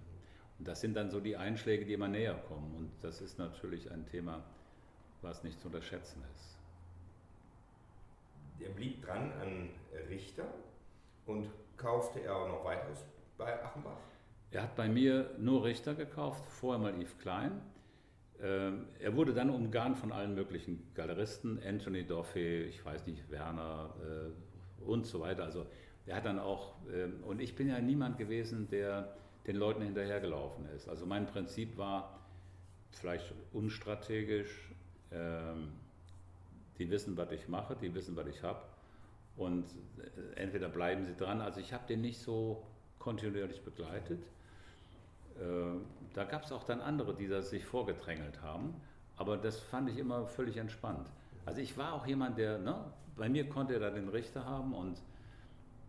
Und 0.58 0.66
das 0.66 0.80
sind 0.80 0.94
dann 0.94 1.10
so 1.10 1.20
die 1.20 1.36
Einschläge, 1.36 1.84
die 1.84 1.92
immer 1.92 2.08
näher 2.08 2.34
kommen. 2.48 2.74
Und 2.76 2.90
das 3.00 3.20
ist 3.20 3.38
natürlich 3.38 3.90
ein 3.90 4.06
Thema, 4.06 4.42
was 5.20 5.44
nicht 5.44 5.60
zu 5.60 5.66
unterschätzen 5.66 6.22
ist 6.34 6.61
er 8.64 8.70
blieb 8.70 9.04
dran 9.04 9.32
an 9.40 9.68
Richter 10.08 10.44
und 11.26 11.48
kaufte 11.76 12.20
er 12.20 12.48
noch 12.48 12.64
weiteres 12.64 13.04
bei 13.36 13.62
Achenbach? 13.62 13.98
Er 14.50 14.62
hat 14.62 14.76
bei 14.76 14.88
mir 14.88 15.30
nur 15.38 15.64
Richter 15.64 15.94
gekauft, 15.94 16.44
vorher 16.46 16.80
mal 16.80 16.94
Yves 17.00 17.18
Klein. 17.18 17.60
Ähm, 18.42 18.86
er 19.00 19.16
wurde 19.16 19.32
dann 19.32 19.50
umgarnt 19.50 19.96
von 19.96 20.12
allen 20.12 20.34
möglichen 20.34 20.92
Galeristen, 20.94 21.60
Anthony 21.64 22.04
Doffey, 22.04 22.64
ich 22.64 22.84
weiß 22.84 23.06
nicht, 23.06 23.30
Werner 23.30 23.94
äh, 24.00 24.84
und 24.84 25.06
so 25.06 25.20
weiter. 25.20 25.44
Also 25.44 25.66
er 26.06 26.16
hat 26.16 26.26
dann 26.26 26.38
auch, 26.38 26.74
ähm, 26.92 27.22
und 27.24 27.40
ich 27.40 27.54
bin 27.54 27.68
ja 27.68 27.80
niemand 27.80 28.18
gewesen, 28.18 28.68
der 28.68 29.16
den 29.46 29.56
Leuten 29.56 29.82
hinterhergelaufen 29.82 30.66
ist. 30.76 30.88
Also 30.88 31.06
mein 31.06 31.26
Prinzip 31.26 31.76
war, 31.78 32.20
vielleicht 32.90 33.32
unstrategisch. 33.52 34.70
Ähm, 36.72 36.78
die 36.78 36.90
wissen, 36.90 37.16
was 37.16 37.30
ich 37.32 37.48
mache, 37.48 37.76
die 37.76 37.94
wissen, 37.94 38.16
was 38.16 38.26
ich 38.26 38.42
habe. 38.42 38.62
Und 39.36 39.64
äh, 39.98 40.40
entweder 40.40 40.68
bleiben 40.68 41.04
sie 41.04 41.14
dran. 41.14 41.40
Also 41.40 41.60
ich 41.60 41.72
habe 41.72 41.86
den 41.86 42.00
nicht 42.00 42.20
so 42.20 42.62
kontinuierlich 42.98 43.62
begleitet. 43.62 44.22
Äh, 45.36 45.78
da 46.14 46.24
gab 46.24 46.44
es 46.44 46.52
auch 46.52 46.64
dann 46.64 46.80
andere, 46.80 47.14
die 47.14 47.28
das 47.28 47.50
sich 47.50 47.64
vorgedrängelt 47.64 48.42
haben. 48.42 48.74
Aber 49.16 49.36
das 49.36 49.60
fand 49.60 49.88
ich 49.90 49.98
immer 49.98 50.26
völlig 50.26 50.56
entspannt. 50.56 51.08
Also 51.44 51.60
ich 51.60 51.76
war 51.76 51.94
auch 51.94 52.06
jemand, 52.06 52.38
der, 52.38 52.58
ne, 52.58 52.92
bei 53.16 53.28
mir 53.28 53.48
konnte 53.48 53.74
er 53.74 53.80
da 53.80 53.90
den 53.90 54.08
Richter 54.08 54.44
haben 54.44 54.74
und 54.74 55.00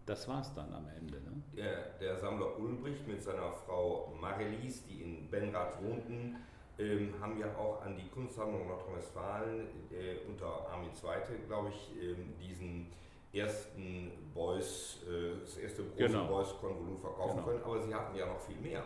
das 0.06 0.28
war 0.28 0.42
es 0.42 0.54
dann 0.54 0.74
am 0.74 0.88
Ende. 1.00 1.16
Ne? 1.22 1.44
Der, 1.56 1.90
der, 2.02 2.18
Sammler 2.18 2.60
Ulbricht 2.60 3.08
mit 3.08 3.22
seiner 3.22 3.52
Frau 3.54 4.14
Marelis, 4.20 4.86
die 4.86 5.02
in 5.02 5.30
Benrath 5.30 5.82
wohnten, 5.82 6.36
ähm, 6.80 7.14
haben 7.22 7.40
ja 7.40 7.56
auch 7.56 7.82
an 7.84 7.96
die 7.96 8.10
Kunstsammlung 8.10 8.68
Nordrhein-Westfalen 8.68 9.68
äh, 9.92 10.28
unter 10.28 10.68
Armin 10.70 10.90
II., 10.90 11.38
glaube 11.48 11.70
ich, 11.70 11.92
ähm, 12.02 12.34
diesen 12.40 12.92
ersten 13.32 14.12
Beuys, 14.34 15.00
äh, 15.08 15.40
das 15.40 15.58
erste 15.58 15.84
große 15.84 16.08
genau. 16.08 16.28
Beuys-Konvolut 16.28 17.00
verkaufen 17.00 17.38
genau. 17.38 17.48
können, 17.48 17.64
aber 17.64 17.82
sie 17.82 17.94
hatten 17.94 18.16
ja 18.16 18.26
noch 18.26 18.40
viel 18.40 18.58
mehr. 18.58 18.84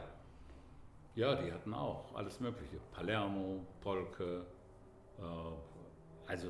Ja, 1.16 1.36
die 1.36 1.52
hatten 1.52 1.74
auch 1.74 2.14
alles 2.14 2.40
Mögliche. 2.40 2.78
Palermo, 2.92 3.66
Polke, 3.82 4.46
äh, 5.18 5.22
also 6.28 6.50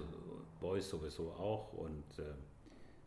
Beuys 0.59 0.89
sowieso 0.89 1.31
auch 1.31 1.73
und 1.73 2.19
äh, 2.19 2.33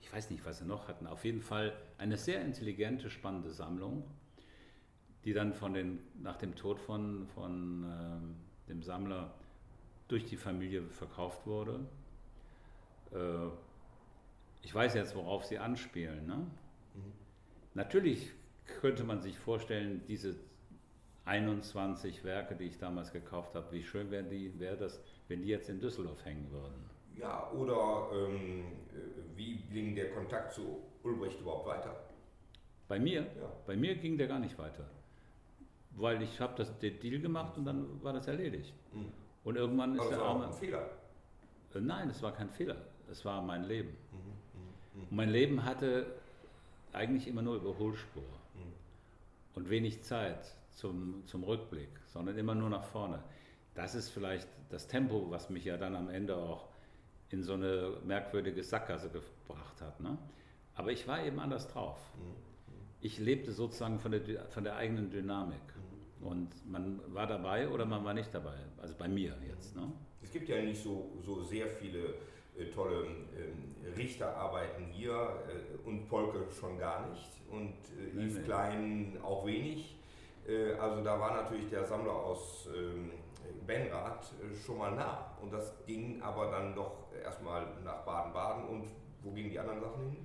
ich 0.01 0.13
weiß 0.13 0.31
nicht, 0.31 0.45
was 0.45 0.59
sie 0.59 0.65
noch 0.65 0.89
hatten. 0.89 1.07
Auf 1.07 1.25
jeden 1.25 1.43
Fall 1.43 1.77
eine 1.99 2.17
sehr 2.17 2.41
intelligente, 2.43 3.11
spannende 3.11 3.51
Sammlung, 3.51 4.05
die 5.25 5.33
dann 5.33 5.53
von 5.53 5.75
den, 5.75 5.99
nach 6.23 6.37
dem 6.37 6.55
Tod 6.55 6.79
von, 6.79 7.27
von 7.35 7.85
äh, 7.85 8.69
dem 8.71 8.83
Sammler 8.83 9.35
durch 10.09 10.25
die 10.25 10.37
Familie 10.37 10.83
verkauft 10.83 11.47
wurde. 11.47 11.81
Äh, 13.12 13.49
ich 14.62 14.75
weiß 14.75 14.95
jetzt, 14.95 15.15
worauf 15.15 15.45
sie 15.45 15.59
anspielen. 15.59 16.27
Ne? 16.27 16.37
Mhm. 16.37 17.12
Natürlich 17.75 18.31
könnte 18.81 19.05
man 19.05 19.21
sich 19.21 19.39
vorstellen, 19.39 20.03
diese 20.09 20.37
21 21.27 22.25
Werke, 22.25 22.57
die 22.57 22.65
ich 22.65 22.79
damals 22.79 23.12
gekauft 23.12 23.55
habe, 23.55 23.71
wie 23.73 23.83
schön 23.83 24.11
wäre 24.11 24.29
wär 24.59 24.77
das, 24.77 25.00
wenn 25.29 25.43
die 25.43 25.49
jetzt 25.49 25.69
in 25.69 25.81
Düsseldorf 25.81 26.25
hängen 26.25 26.50
würden. 26.50 26.91
Ja, 27.17 27.50
oder 27.53 28.09
ähm, 28.15 28.65
wie 29.37 29.57
ging 29.73 29.95
der 29.95 30.11
Kontakt 30.12 30.53
zu 30.53 30.83
Ulbricht 31.03 31.41
überhaupt 31.41 31.67
weiter? 31.67 31.95
Bei 32.89 32.99
mir? 32.99 33.21
Ja. 33.21 33.53
Bei 33.67 33.77
mir 33.77 33.95
ging 33.97 34.17
der 34.17 34.27
gar 34.27 34.39
nicht 34.39 34.59
weiter. 34.59 34.89
Weil 35.97 36.23
ich 36.23 36.41
habe 36.41 36.55
das 36.57 36.79
den 36.79 36.99
Deal 37.01 37.21
gemacht 37.21 37.57
und 37.59 37.65
dann 37.65 38.03
war 38.03 38.13
das 38.13 38.27
erledigt. 38.27 38.73
Mhm. 38.93 39.13
Und 39.45 39.57
irgendwann 39.57 39.95
Aber 39.95 40.05
ist 40.05 40.11
der 40.11 40.23
Arme. 40.23 40.47
ein 40.47 40.53
Fehler? 40.53 40.89
Äh, 41.75 41.81
nein, 41.81 42.09
es 42.11 42.23
war 42.23 42.33
kein 42.33 42.51
Fehler. 42.51 42.77
Es 43.11 43.25
war 43.25 43.43
mein 43.43 43.65
Leben. 43.65 43.97
Mhm. 44.13 44.19
Mhm. 45.01 45.03
Und 45.03 45.13
mein 45.13 45.31
Leben 45.31 45.65
hatte 45.65 46.07
eigentlich 46.93 47.27
immer 47.29 47.43
nur 47.43 47.57
Überholspur 47.57 48.23
mhm. 48.23 48.73
und 49.55 49.71
wenig 49.71 50.03
Zeit 50.03 50.55
zum, 50.73 51.27
zum 51.27 51.45
Rückblick, 51.45 51.91
sondern 52.07 52.37
immer 52.37 52.55
nur 52.55 52.71
nach 52.71 52.85
vorne. 52.85 53.23
Das 53.75 53.95
ist 53.95 54.11
vielleicht 54.11 54.49
das 54.69 54.87
Tempo, 54.87 55.31
was 55.31 55.51
mich 55.51 55.65
ja 55.65 55.77
dann 55.77 55.95
am 55.97 56.09
Ende 56.09 56.37
auch 56.37 56.69
in 57.31 57.43
so 57.43 57.55
eine 57.55 57.99
merkwürdige 58.05 58.63
Sackgasse 58.63 59.09
gebracht 59.09 59.81
hat. 59.81 60.01
Ne? 60.01 60.19
Aber 60.75 60.91
ich 60.93 61.07
war 61.07 61.25
eben 61.25 61.39
anders 61.39 61.69
drauf. 61.69 61.99
Mhm. 62.17 62.35
Ich 63.01 63.19
lebte 63.19 63.53
sozusagen 63.53 63.99
von 63.99 64.13
der, 64.13 64.47
von 64.49 64.65
der 64.65 64.77
eigenen 64.77 65.11
Dynamik. 65.11 65.61
Und 66.23 66.49
man 66.71 67.00
war 67.09 67.27
dabei 67.27 67.69
oder 67.69 67.85
man 67.85 68.05
war 68.05 68.15
nicht 68.15 68.33
dabei. 68.35 68.57
Also 68.81 68.95
bei 68.99 69.09
mir 69.09 69.35
jetzt. 69.49 69.75
Ne? 69.75 69.91
Es 70.23 70.31
gibt 70.31 70.49
ja 70.49 70.61
nicht 70.61 70.83
so, 70.83 71.11
so 71.25 71.43
sehr 71.43 71.67
viele 71.67 72.15
äh, 72.59 72.67
tolle 72.67 73.07
äh, 73.07 73.97
Richterarbeiten 73.97 74.87
hier 74.87 75.12
äh, 75.12 75.89
und 75.89 76.09
Polke 76.09 76.47
schon 76.50 76.79
gar 76.79 77.09
nicht 77.09 77.31
und 77.50 77.75
äh, 77.99 78.25
Yves 78.25 78.39
nee, 78.39 78.43
Klein 78.43 79.19
auch 79.23 79.47
wenig. 79.47 79.97
Äh, 80.47 80.75
also 80.75 81.03
da 81.03 81.19
war 81.19 81.43
natürlich 81.43 81.69
der 81.71 81.85
Sammler 81.85 82.12
aus 82.15 82.69
ähm, 82.77 83.11
Benrath 83.67 84.33
äh, 84.41 84.54
schon 84.54 84.78
mal 84.78 84.95
nah. 84.95 85.37
Und 85.41 85.52
das 85.52 85.73
ging 85.87 86.21
aber 86.23 86.50
dann 86.50 86.75
doch 86.75 87.13
erstmal 87.25 87.67
nach 87.85 88.04
Baden-Baden. 88.04 88.69
Und 88.69 88.89
wo 89.23 89.30
gingen 89.33 89.50
die 89.50 89.59
anderen 89.59 89.80
Sachen 89.80 90.11
hin? 90.11 90.17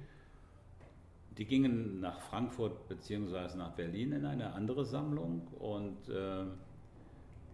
Die 1.37 1.45
gingen 1.45 1.99
nach 1.99 2.19
Frankfurt 2.21 2.87
bzw. 2.87 3.57
nach 3.57 3.71
Berlin 3.71 4.13
in 4.13 4.25
eine 4.25 4.53
andere 4.53 4.85
Sammlung 4.85 5.47
und, 5.59 6.07
äh, 6.09 6.45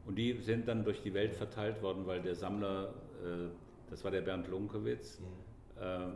und 0.05 0.15
die 0.15 0.39
sind 0.41 0.67
dann 0.67 0.83
durch 0.83 1.01
die 1.01 1.13
Welt 1.13 1.33
verteilt 1.33 1.81
worden, 1.81 2.05
weil 2.05 2.21
der 2.21 2.35
Sammler, 2.35 2.93
äh, 3.23 3.49
das 3.89 4.03
war 4.03 4.11
der 4.11 4.21
Bernd 4.21 4.47
Lunkewitz, 4.47 5.19
mhm. 5.19 5.81
äh, 5.83 6.07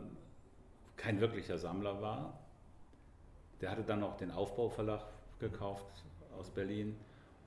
kein 0.96 1.20
wirklicher 1.20 1.58
Sammler 1.58 2.00
war. 2.00 2.38
Der 3.60 3.70
hatte 3.70 3.82
dann 3.82 4.02
auch 4.02 4.16
den 4.16 4.30
Aufbauverlag 4.30 5.04
gekauft 5.40 5.86
aus 6.38 6.50
Berlin 6.50 6.96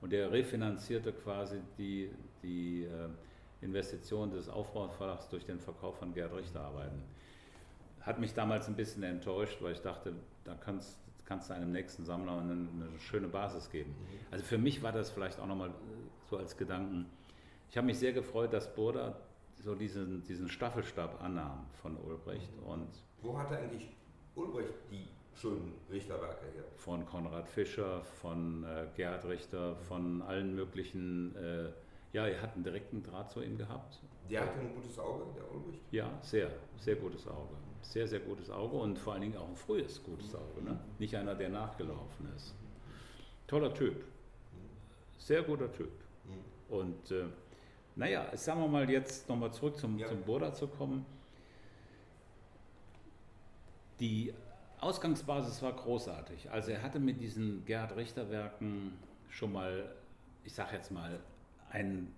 und 0.00 0.12
der 0.12 0.30
refinanzierte 0.30 1.12
quasi 1.12 1.60
die, 1.78 2.10
die 2.42 2.84
äh, 2.84 3.08
Investition 3.64 4.30
des 4.30 4.48
Aufbauverlags 4.48 5.28
durch 5.28 5.44
den 5.44 5.60
Verkauf 5.60 5.98
von 5.98 6.12
Gerd 6.12 6.34
Richter 6.34 6.60
Arbeiten. 6.60 7.02
Hat 8.00 8.18
mich 8.18 8.34
damals 8.34 8.68
ein 8.68 8.76
bisschen 8.76 9.02
enttäuscht, 9.02 9.60
weil 9.60 9.72
ich 9.72 9.82
dachte, 9.82 10.14
da 10.44 10.54
kannst, 10.54 10.98
kannst 11.24 11.50
du 11.50 11.54
einem 11.54 11.72
nächsten 11.72 12.04
Sammler 12.04 12.38
eine, 12.38 12.52
eine 12.52 12.98
schöne 12.98 13.28
Basis 13.28 13.70
geben. 13.70 13.90
Mhm. 13.90 14.18
Also 14.30 14.44
für 14.44 14.58
mich 14.58 14.82
war 14.82 14.92
das 14.92 15.10
vielleicht 15.10 15.38
auch 15.38 15.46
nochmal 15.46 15.70
so 16.28 16.38
als 16.38 16.56
Gedanken. 16.56 17.06
Ich 17.70 17.76
habe 17.76 17.86
mich 17.86 17.98
sehr 17.98 18.12
gefreut, 18.12 18.52
dass 18.52 18.74
Burda 18.74 19.16
so 19.62 19.74
diesen, 19.74 20.24
diesen 20.24 20.48
Staffelstab 20.48 21.22
annahm 21.22 21.66
von 21.82 21.96
Ulbricht. 21.96 22.56
Mhm. 22.60 22.66
Und 22.66 22.88
Wo 23.22 23.38
hat 23.38 23.50
er 23.50 23.58
eigentlich 23.58 23.88
Ulbricht 24.34 24.74
die 24.90 25.08
schönen 25.34 25.74
Richterwerke 25.90 26.46
hier. 26.52 26.64
Von 26.76 27.06
Konrad 27.06 27.48
Fischer, 27.48 28.02
von 28.02 28.64
äh, 28.64 28.86
Gerhard 28.96 29.24
Richter, 29.26 29.76
von 29.76 30.22
allen 30.22 30.54
möglichen. 30.54 31.34
Äh, 31.36 31.70
ja, 32.12 32.26
er 32.26 32.42
hat 32.42 32.54
einen 32.54 32.64
direkten 32.64 33.02
Draht 33.02 33.30
zu 33.30 33.40
ihm 33.40 33.56
gehabt. 33.56 34.00
Der 34.28 34.42
hatte 34.42 34.60
ein 34.60 34.74
gutes 34.74 34.98
Auge, 34.98 35.24
der 35.34 35.50
Ulbricht? 35.50 35.80
Ja, 35.92 36.10
sehr, 36.20 36.50
sehr 36.76 36.96
gutes 36.96 37.26
Auge. 37.26 37.54
Sehr, 37.82 38.06
sehr 38.06 38.20
gutes 38.20 38.50
Auge 38.50 38.76
und 38.76 38.98
vor 38.98 39.14
allen 39.14 39.22
Dingen 39.22 39.36
auch 39.36 39.48
ein 39.48 39.56
frühes 39.56 40.02
gutes 40.02 40.34
Auge. 40.34 40.62
Ne? 40.62 40.78
Nicht 40.98 41.16
einer, 41.16 41.34
der 41.34 41.48
nachgelaufen 41.48 42.28
ist. 42.36 42.54
Toller 43.46 43.74
Typ. 43.74 44.04
Sehr 45.18 45.42
guter 45.42 45.72
Typ. 45.72 45.90
Und 46.68 47.10
äh, 47.10 47.24
naja, 47.96 48.34
sagen 48.36 48.60
wir 48.60 48.68
mal 48.68 48.88
jetzt 48.88 49.28
nochmal 49.28 49.52
zurück 49.52 49.76
zum, 49.76 49.98
ja. 49.98 50.06
zum 50.06 50.22
Burda 50.22 50.54
zu 50.54 50.68
kommen. 50.68 51.04
Die 53.98 54.32
Ausgangsbasis 54.80 55.60
war 55.62 55.72
großartig. 55.74 56.50
Also 56.50 56.70
er 56.70 56.82
hatte 56.82 56.98
mit 56.98 57.20
diesen 57.20 57.64
Gerhard 57.66 57.96
Richter 57.96 58.30
Werken 58.30 58.98
schon 59.28 59.52
mal, 59.52 59.94
ich 60.44 60.54
sage 60.54 60.76
jetzt 60.76 60.90
mal, 60.90 61.20
einen, 61.70 62.14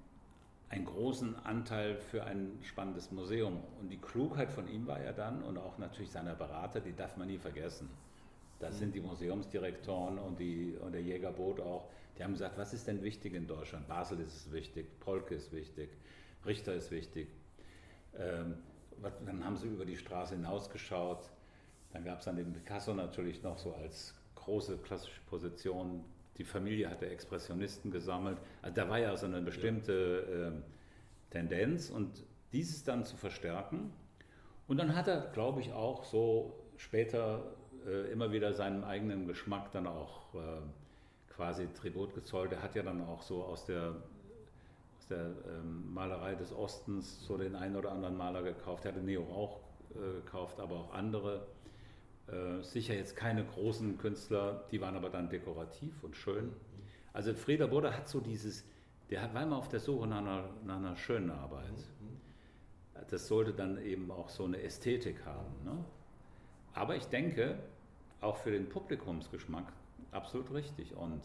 einen 0.73 0.87
großen 0.87 1.37
Anteil 1.45 1.97
für 1.97 2.25
ein 2.25 2.59
spannendes 2.63 3.13
Museum. 3.13 3.63
Und 3.81 3.91
die 3.91 3.99
Klugheit 3.99 4.51
von 4.51 4.67
ihm 4.69 4.87
war 4.87 5.03
ja 5.03 5.13
dann 5.13 5.43
und 5.43 5.59
auch 5.59 5.79
natürlich 5.79 6.11
seiner 6.11 6.35
Berater, 6.35 6.81
die 6.81 6.95
darf 6.95 7.17
man 7.17 7.29
nie 7.29 7.39
vergessen. 7.39 7.89
Das 8.59 8.79
sind 8.79 8.95
die 8.95 9.01
Museumsdirektoren 9.01 10.19
und, 10.19 10.39
die, 10.39 10.75
und 10.81 10.93
der 10.93 11.03
Jägerboot 11.03 11.61
auch. 11.61 11.89
Die 12.17 12.25
haben 12.25 12.33
gesagt, 12.33 12.59
was 12.59 12.73
ist 12.73 12.87
denn 12.87 13.03
wichtig 13.03 13.35
in 13.35 13.47
Deutschland? 13.47 13.87
Basel 13.87 14.21
ist 14.21 14.35
es 14.35 14.53
wichtig, 14.53 14.87
Polke 15.01 15.35
ist 15.35 15.53
wichtig, 15.53 15.91
Richter 16.47 16.75
ist 16.75 16.91
wichtig. 16.91 17.29
Ähm, 18.19 18.57
dann 19.27 19.45
haben 19.45 19.57
sie 19.57 19.69
über 19.69 19.85
die 19.85 19.97
Straße 19.97 20.35
hinausgeschaut 20.35 21.31
dann 21.93 22.05
gab 22.05 22.21
es 22.21 22.25
dann 22.25 22.37
den 22.37 22.53
Picasso 22.53 22.95
natürlich 22.95 23.43
noch 23.43 23.59
so 23.59 23.75
als 23.75 24.15
große 24.35 24.79
klassische 24.79 25.21
Position. 25.29 26.05
Die 26.39 26.45
Familie 26.45 26.89
hatte 26.91 27.09
Expressionisten 27.09 27.91
gesammelt. 27.91 28.39
Also 28.63 28.75
da 28.75 28.89
war 28.89 28.99
ja 28.99 29.17
so 29.17 29.27
eine 29.27 29.43
bestimmte 29.43 30.53
äh, 30.55 31.31
Tendenz 31.31 31.91
und 31.91 32.25
dieses 32.53 32.85
dann 32.85 33.05
zu 33.05 33.17
verstärken. 33.17 33.93
Und 34.67 34.79
dann 34.79 34.95
hat 34.95 35.09
er, 35.09 35.21
glaube 35.33 35.61
ich, 35.61 35.73
auch 35.73 36.05
so 36.05 36.55
später 36.77 37.55
äh, 37.87 38.11
immer 38.13 38.33
wieder 38.33 38.53
seinem 38.53 38.85
eigenen 38.85 39.27
Geschmack 39.27 39.73
dann 39.73 39.87
auch 39.87 40.35
äh, 40.35 40.39
quasi 41.29 41.67
Tribut 41.75 42.15
gezollt. 42.15 42.53
Er 42.53 42.63
hat 42.63 42.75
ja 42.75 42.83
dann 42.83 43.03
auch 43.03 43.23
so 43.23 43.45
aus 43.45 43.65
der, 43.65 43.97
aus 44.99 45.07
der 45.09 45.33
ähm, 45.49 45.93
Malerei 45.93 46.35
des 46.35 46.53
Ostens 46.53 47.25
so 47.27 47.37
den 47.37 47.57
einen 47.57 47.77
oder 47.77 47.93
anderen 47.93 48.17
Maler 48.17 48.43
gekauft. 48.43 48.85
Er 48.85 48.93
hatte 48.93 49.03
Neo 49.03 49.23
auch 49.23 49.61
äh, 49.95 50.21
gekauft, 50.21 50.61
aber 50.61 50.77
auch 50.77 50.95
andere. 50.95 51.47
Äh, 52.33 52.63
sicher 52.63 52.95
jetzt 52.95 53.15
keine 53.15 53.45
großen 53.45 53.99
Künstler, 53.99 54.65
die 54.71 54.81
waren 54.81 54.97
aber 54.97 55.11
dann 55.11 55.29
dekorativ 55.29 56.03
und 56.03 56.17
schön. 56.17 56.53
Also 57.13 57.35
Frieder 57.35 57.69
Burda 57.69 57.93
hat 57.93 58.09
so 58.09 58.21
dieses, 58.21 58.65
der 59.11 59.35
war 59.35 59.43
immer 59.43 59.59
auf 59.59 59.69
der 59.69 59.81
Suche 59.81 60.07
nach 60.07 60.19
einer, 60.19 60.49
nach 60.65 60.77
einer 60.77 60.97
schönen 60.97 61.31
Arbeit. 61.31 61.75
Das 63.11 63.29
sollte 63.29 63.53
dann 63.53 63.83
eben 63.83 64.11
auch 64.11 64.31
so 64.31 64.45
eine 64.45 64.63
Ästhetik 64.63 65.27
haben. 65.27 65.53
Ne? 65.65 65.85
Aber 66.73 66.97
ich 66.97 67.05
denke, 67.05 67.59
auch 68.23 68.39
für 68.39 68.51
den 68.51 68.69
Publikumsgeschmack 68.69 69.71
absolut 70.11 70.51
richtig. 70.55 70.97
Und 70.97 71.21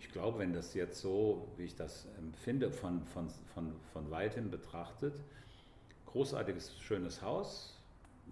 ich 0.00 0.10
glaube, 0.10 0.40
wenn 0.40 0.52
das 0.52 0.74
jetzt 0.74 1.00
so, 1.00 1.46
wie 1.56 1.64
ich 1.64 1.76
das 1.76 2.08
empfinde, 2.18 2.72
von, 2.72 3.04
von, 3.06 3.28
von, 3.54 3.72
von 3.92 4.10
weitem 4.10 4.50
betrachtet, 4.50 5.22
großartiges, 6.06 6.80
schönes 6.80 7.22
Haus, 7.22 7.77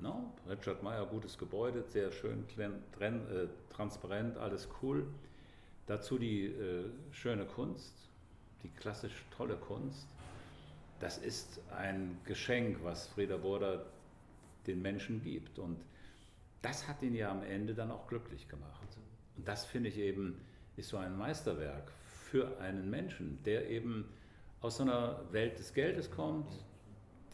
no? 0.00 0.32
Richard 0.48 0.82
Meyer, 0.82 1.06
gutes 1.06 1.38
Gebäude, 1.38 1.84
sehr 1.84 2.10
schön 2.12 2.44
tren, 2.48 3.28
äh, 3.30 3.46
transparent, 3.74 4.36
alles 4.38 4.68
cool. 4.82 5.06
Dazu 5.86 6.18
die 6.18 6.46
äh, 6.46 6.90
schöne 7.10 7.46
Kunst, 7.46 8.08
die 8.62 8.68
klassisch 8.70 9.24
tolle 9.30 9.56
Kunst. 9.56 10.08
Das 11.00 11.18
ist 11.18 11.60
ein 11.76 12.18
Geschenk, 12.24 12.78
was 12.82 13.06
Frieder 13.08 13.38
Burda 13.38 13.84
den 14.66 14.82
Menschen 14.82 15.22
gibt. 15.22 15.58
Und 15.58 15.78
das 16.62 16.88
hat 16.88 17.02
ihn 17.02 17.14
ja 17.14 17.30
am 17.30 17.42
Ende 17.42 17.74
dann 17.74 17.90
auch 17.90 18.06
glücklich 18.08 18.48
gemacht. 18.48 18.88
Und 19.36 19.46
das 19.46 19.64
finde 19.64 19.90
ich 19.90 19.98
eben, 19.98 20.40
ist 20.76 20.88
so 20.88 20.96
ein 20.96 21.16
Meisterwerk 21.16 21.92
für 22.02 22.58
einen 22.58 22.90
Menschen, 22.90 23.38
der 23.44 23.70
eben 23.70 24.08
aus 24.60 24.78
so 24.78 24.82
einer 24.82 25.20
Welt 25.32 25.58
des 25.58 25.74
Geldes 25.74 26.10
kommt, 26.10 26.50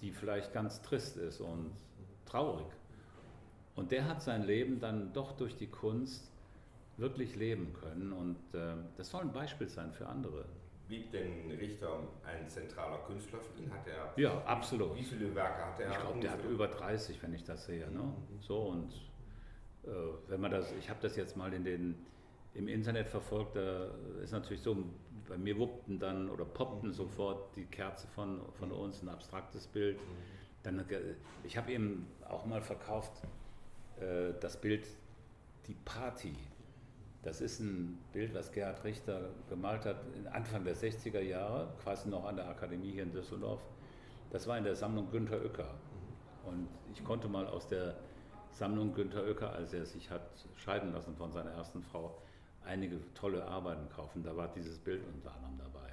die 0.00 0.10
vielleicht 0.10 0.52
ganz 0.52 0.82
trist 0.82 1.16
ist 1.16 1.40
und 1.40 1.70
traurig. 2.32 2.66
Und 3.74 3.90
der 3.90 4.06
hat 4.06 4.22
sein 4.22 4.42
Leben 4.42 4.80
dann 4.80 5.12
doch 5.12 5.32
durch 5.32 5.56
die 5.56 5.66
Kunst 5.66 6.30
wirklich 6.96 7.36
leben 7.36 7.72
können. 7.72 8.12
Und 8.12 8.36
äh, 8.54 8.74
das 8.96 9.10
soll 9.10 9.22
ein 9.22 9.32
Beispiel 9.32 9.68
sein 9.68 9.92
für 9.92 10.06
andere. 10.06 10.44
Blieb 10.88 11.10
denn 11.10 11.50
Richter 11.50 12.00
ein 12.24 12.48
zentraler 12.48 12.98
Künstler 13.06 13.38
für 13.40 13.62
ihn? 13.62 13.72
Hat 13.72 13.86
er, 13.86 14.12
ja, 14.22 14.42
absolut. 14.44 14.96
Wie 14.96 15.02
viele 15.02 15.34
Werke 15.34 15.64
hat 15.64 15.80
er? 15.80 15.90
Ich 15.90 15.98
glaube, 15.98 16.20
der 16.20 16.32
hat 16.32 16.44
über 16.44 16.68
30, 16.68 17.22
wenn 17.22 17.32
ich 17.32 17.44
das 17.44 17.64
sehe. 17.64 17.90
Ne? 17.90 18.00
Mhm. 18.00 18.14
So 18.40 18.58
und 18.58 18.92
äh, 19.84 19.88
wenn 20.28 20.40
man 20.40 20.50
das, 20.50 20.72
ich 20.78 20.90
habe 20.90 21.00
das 21.00 21.16
jetzt 21.16 21.36
mal 21.36 21.52
in 21.54 21.64
den, 21.64 21.94
im 22.54 22.68
Internet 22.68 23.08
verfolgt, 23.08 23.56
da 23.56 23.88
ist 24.22 24.32
natürlich 24.32 24.62
so, 24.62 24.76
bei 25.28 25.38
mir 25.38 25.56
wuppten 25.56 25.98
dann 25.98 26.28
oder 26.28 26.44
poppten 26.44 26.90
mhm. 26.90 26.94
sofort 26.94 27.56
die 27.56 27.64
Kerze 27.64 28.06
von, 28.08 28.42
von 28.58 28.70
uns, 28.70 29.02
ein 29.02 29.08
abstraktes 29.08 29.66
Bild. 29.66 29.98
Mhm. 29.98 30.41
Dann, 30.62 30.78
äh, 30.90 31.14
ich 31.44 31.56
habe 31.56 31.72
ihm 31.72 32.06
auch 32.28 32.46
mal 32.46 32.62
verkauft 32.62 33.12
äh, 34.00 34.32
das 34.40 34.60
Bild 34.60 34.86
Die 35.66 35.74
Party. 35.84 36.34
Das 37.22 37.40
ist 37.40 37.60
ein 37.60 37.98
Bild, 38.12 38.34
was 38.34 38.50
Gerhard 38.50 38.82
Richter 38.82 39.30
gemalt 39.48 39.84
hat 39.84 39.96
Anfang 40.32 40.64
der 40.64 40.74
60er 40.74 41.20
Jahre, 41.20 41.72
quasi 41.82 42.08
noch 42.08 42.24
an 42.24 42.36
der 42.36 42.48
Akademie 42.48 42.90
hier 42.90 43.04
in 43.04 43.12
Düsseldorf. 43.12 43.60
Das 44.30 44.46
war 44.48 44.58
in 44.58 44.64
der 44.64 44.74
Sammlung 44.74 45.10
Günter 45.10 45.40
Oecker. 45.40 45.74
Und 46.44 46.66
ich 46.92 47.04
konnte 47.04 47.28
mal 47.28 47.46
aus 47.46 47.68
der 47.68 47.96
Sammlung 48.50 48.92
Günter 48.92 49.22
Oecker, 49.24 49.52
als 49.52 49.72
er 49.72 49.86
sich 49.86 50.10
hat 50.10 50.22
scheiden 50.56 50.92
lassen 50.92 51.14
von 51.14 51.30
seiner 51.30 51.52
ersten 51.52 51.82
Frau, 51.82 52.20
einige 52.64 52.98
tolle 53.14 53.44
Arbeiten 53.44 53.88
kaufen. 53.88 54.22
Da 54.24 54.36
war 54.36 54.48
dieses 54.48 54.78
Bild 54.78 55.02
unter 55.06 55.32
anderem 55.34 55.58
dabei. 55.58 55.92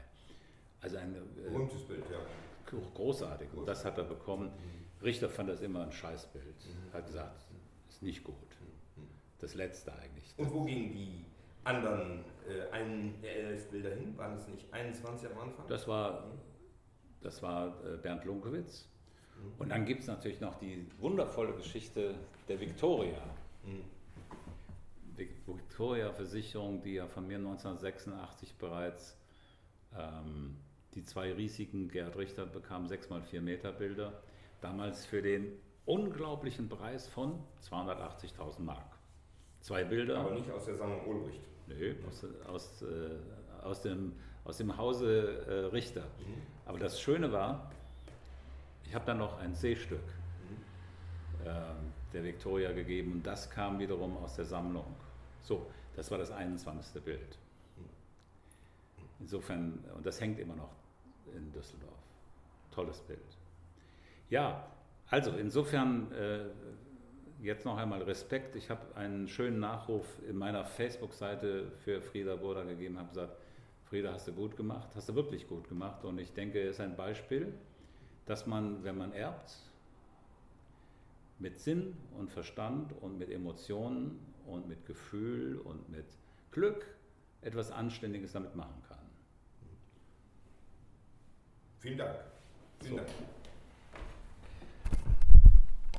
Also 0.81 0.97
ein 0.97 1.15
äh, 1.15 1.49
berühmtes 1.49 1.83
Bild, 1.83 2.03
ja. 2.09 2.17
Großartig. 2.93 3.49
Und 3.53 3.67
das 3.67 3.85
hat 3.85 3.97
er 3.97 4.03
bekommen. 4.03 4.47
Mhm. 4.47 5.03
Richter 5.03 5.29
fand 5.29 5.49
das 5.49 5.61
immer 5.61 5.83
ein 5.83 5.91
Scheißbild. 5.91 6.45
Mhm. 6.45 6.93
Hat 6.93 7.05
gesagt, 7.05 7.45
ist 7.89 8.01
nicht 8.01 8.23
gut. 8.23 8.35
Mhm. 8.95 9.07
Das 9.39 9.55
letzte 9.55 9.93
eigentlich. 9.93 10.33
Und 10.37 10.51
wo 10.53 10.63
gingen 10.63 10.91
die 10.91 11.25
anderen 11.63 12.23
äh, 12.47 12.71
ein, 12.71 13.23
äh, 13.23 13.27
elf 13.27 13.69
Bilder 13.69 13.95
hin? 13.95 14.17
Waren 14.17 14.37
es 14.37 14.47
nicht 14.47 14.71
21 14.73 15.29
am 15.31 15.37
Anfang? 15.39 15.67
Das 15.67 15.87
war, 15.87 16.23
das 17.21 17.41
war 17.41 17.67
äh, 17.85 17.97
Bernd 17.97 18.25
Lunkewitz. 18.25 18.87
Und 19.57 19.69
dann 19.69 19.85
gibt 19.85 20.01
es 20.01 20.07
natürlich 20.07 20.41
noch 20.41 20.55
die 20.59 20.85
wundervolle 20.99 21.53
Geschichte 21.53 22.15
der 22.49 22.59
Victoria. 22.59 23.21
Victoria-Versicherung, 25.15 26.81
die 26.81 26.95
ja 26.95 27.07
von 27.07 27.27
mir 27.27 27.37
1986 27.37 28.55
bereits 28.55 29.17
ähm, 29.97 30.57
die 30.95 31.03
zwei 31.03 31.31
riesigen 31.33 31.89
Gerhard 31.89 32.17
Richter 32.17 32.45
bekam 32.45 32.87
6x4 32.87 33.41
Meter 33.41 33.71
Bilder, 33.71 34.21
damals 34.61 35.05
für 35.05 35.21
den 35.21 35.51
unglaublichen 35.85 36.69
Preis 36.69 37.07
von 37.07 37.39
280.000 37.63 38.61
Mark. 38.61 38.97
Zwei 39.61 39.83
Bilder. 39.83 40.19
Aber 40.19 40.31
nicht 40.31 40.49
aus 40.51 40.65
der 40.65 40.75
Sammlung 40.75 41.05
Ulbricht. 41.05 41.41
Nö, 41.67 41.95
aus, 42.07 42.25
aus, 42.47 42.81
äh, 42.81 43.63
aus, 43.63 43.81
dem, 43.81 44.13
aus 44.43 44.57
dem 44.57 44.75
Hause 44.77 45.45
äh, 45.47 45.65
Richter. 45.73 46.01
Mhm. 46.01 46.41
Aber 46.65 46.79
das 46.79 46.99
Schöne 46.99 47.31
war, 47.31 47.71
ich 48.85 48.95
habe 48.95 49.05
dann 49.05 49.19
noch 49.19 49.37
ein 49.39 49.53
C-Stück 49.53 49.99
mhm. 49.99 51.47
äh, 51.47 51.51
der 52.13 52.23
Victoria 52.23 52.71
gegeben 52.71 53.11
und 53.13 53.27
das 53.27 53.49
kam 53.49 53.77
wiederum 53.79 54.17
aus 54.17 54.35
der 54.35 54.45
Sammlung. 54.45 54.95
So, 55.43 55.67
das 55.95 56.09
war 56.09 56.17
das 56.17 56.31
21. 56.31 57.03
Bild. 57.03 57.37
Insofern, 59.19 59.83
und 59.95 60.05
das 60.05 60.19
hängt 60.21 60.39
immer 60.39 60.55
noch 60.55 60.78
in 61.35 61.51
Düsseldorf. 61.51 61.93
Tolles 62.71 62.99
Bild. 63.01 63.19
Ja, 64.29 64.67
also 65.09 65.31
insofern 65.31 66.11
äh, 66.11 66.45
jetzt 67.41 67.65
noch 67.65 67.77
einmal 67.77 68.01
Respekt. 68.03 68.55
Ich 68.55 68.69
habe 68.69 68.95
einen 68.95 69.27
schönen 69.27 69.59
Nachruf 69.59 70.05
in 70.27 70.37
meiner 70.37 70.65
Facebook-Seite 70.65 71.71
für 71.83 72.01
Frieda 72.01 72.35
Burda 72.35 72.63
gegeben, 72.63 72.97
habe 72.97 73.09
gesagt, 73.09 73.37
Frieda, 73.85 74.13
hast 74.13 74.27
du 74.27 74.33
gut 74.33 74.55
gemacht, 74.55 74.89
hast 74.95 75.09
du 75.09 75.15
wirklich 75.15 75.47
gut 75.47 75.67
gemacht 75.67 76.05
und 76.05 76.19
ich 76.19 76.31
denke, 76.31 76.61
es 76.61 76.75
ist 76.75 76.81
ein 76.81 76.95
Beispiel 76.95 77.53
dass 78.29 78.45
man, 78.45 78.83
wenn 78.83 78.95
man 78.95 79.11
erbt, 79.11 79.55
mit 81.39 81.59
Sinn 81.59 81.97
und 82.15 82.29
Verstand 82.29 82.93
und 83.01 83.17
mit 83.17 83.31
Emotionen 83.31 84.19
und 84.45 84.67
mit 84.67 84.85
Gefühl 84.85 85.57
und 85.57 85.89
mit 85.89 86.05
Glück 86.51 86.85
etwas 87.41 87.71
Anständiges 87.71 88.33
damit 88.33 88.55
machen 88.55 88.83
kann. 88.87 89.08
Vielen 91.79 91.97
Dank. 91.97 92.15
Vielen 92.81 92.97
so. 92.97 92.97
Dank. 92.97 93.38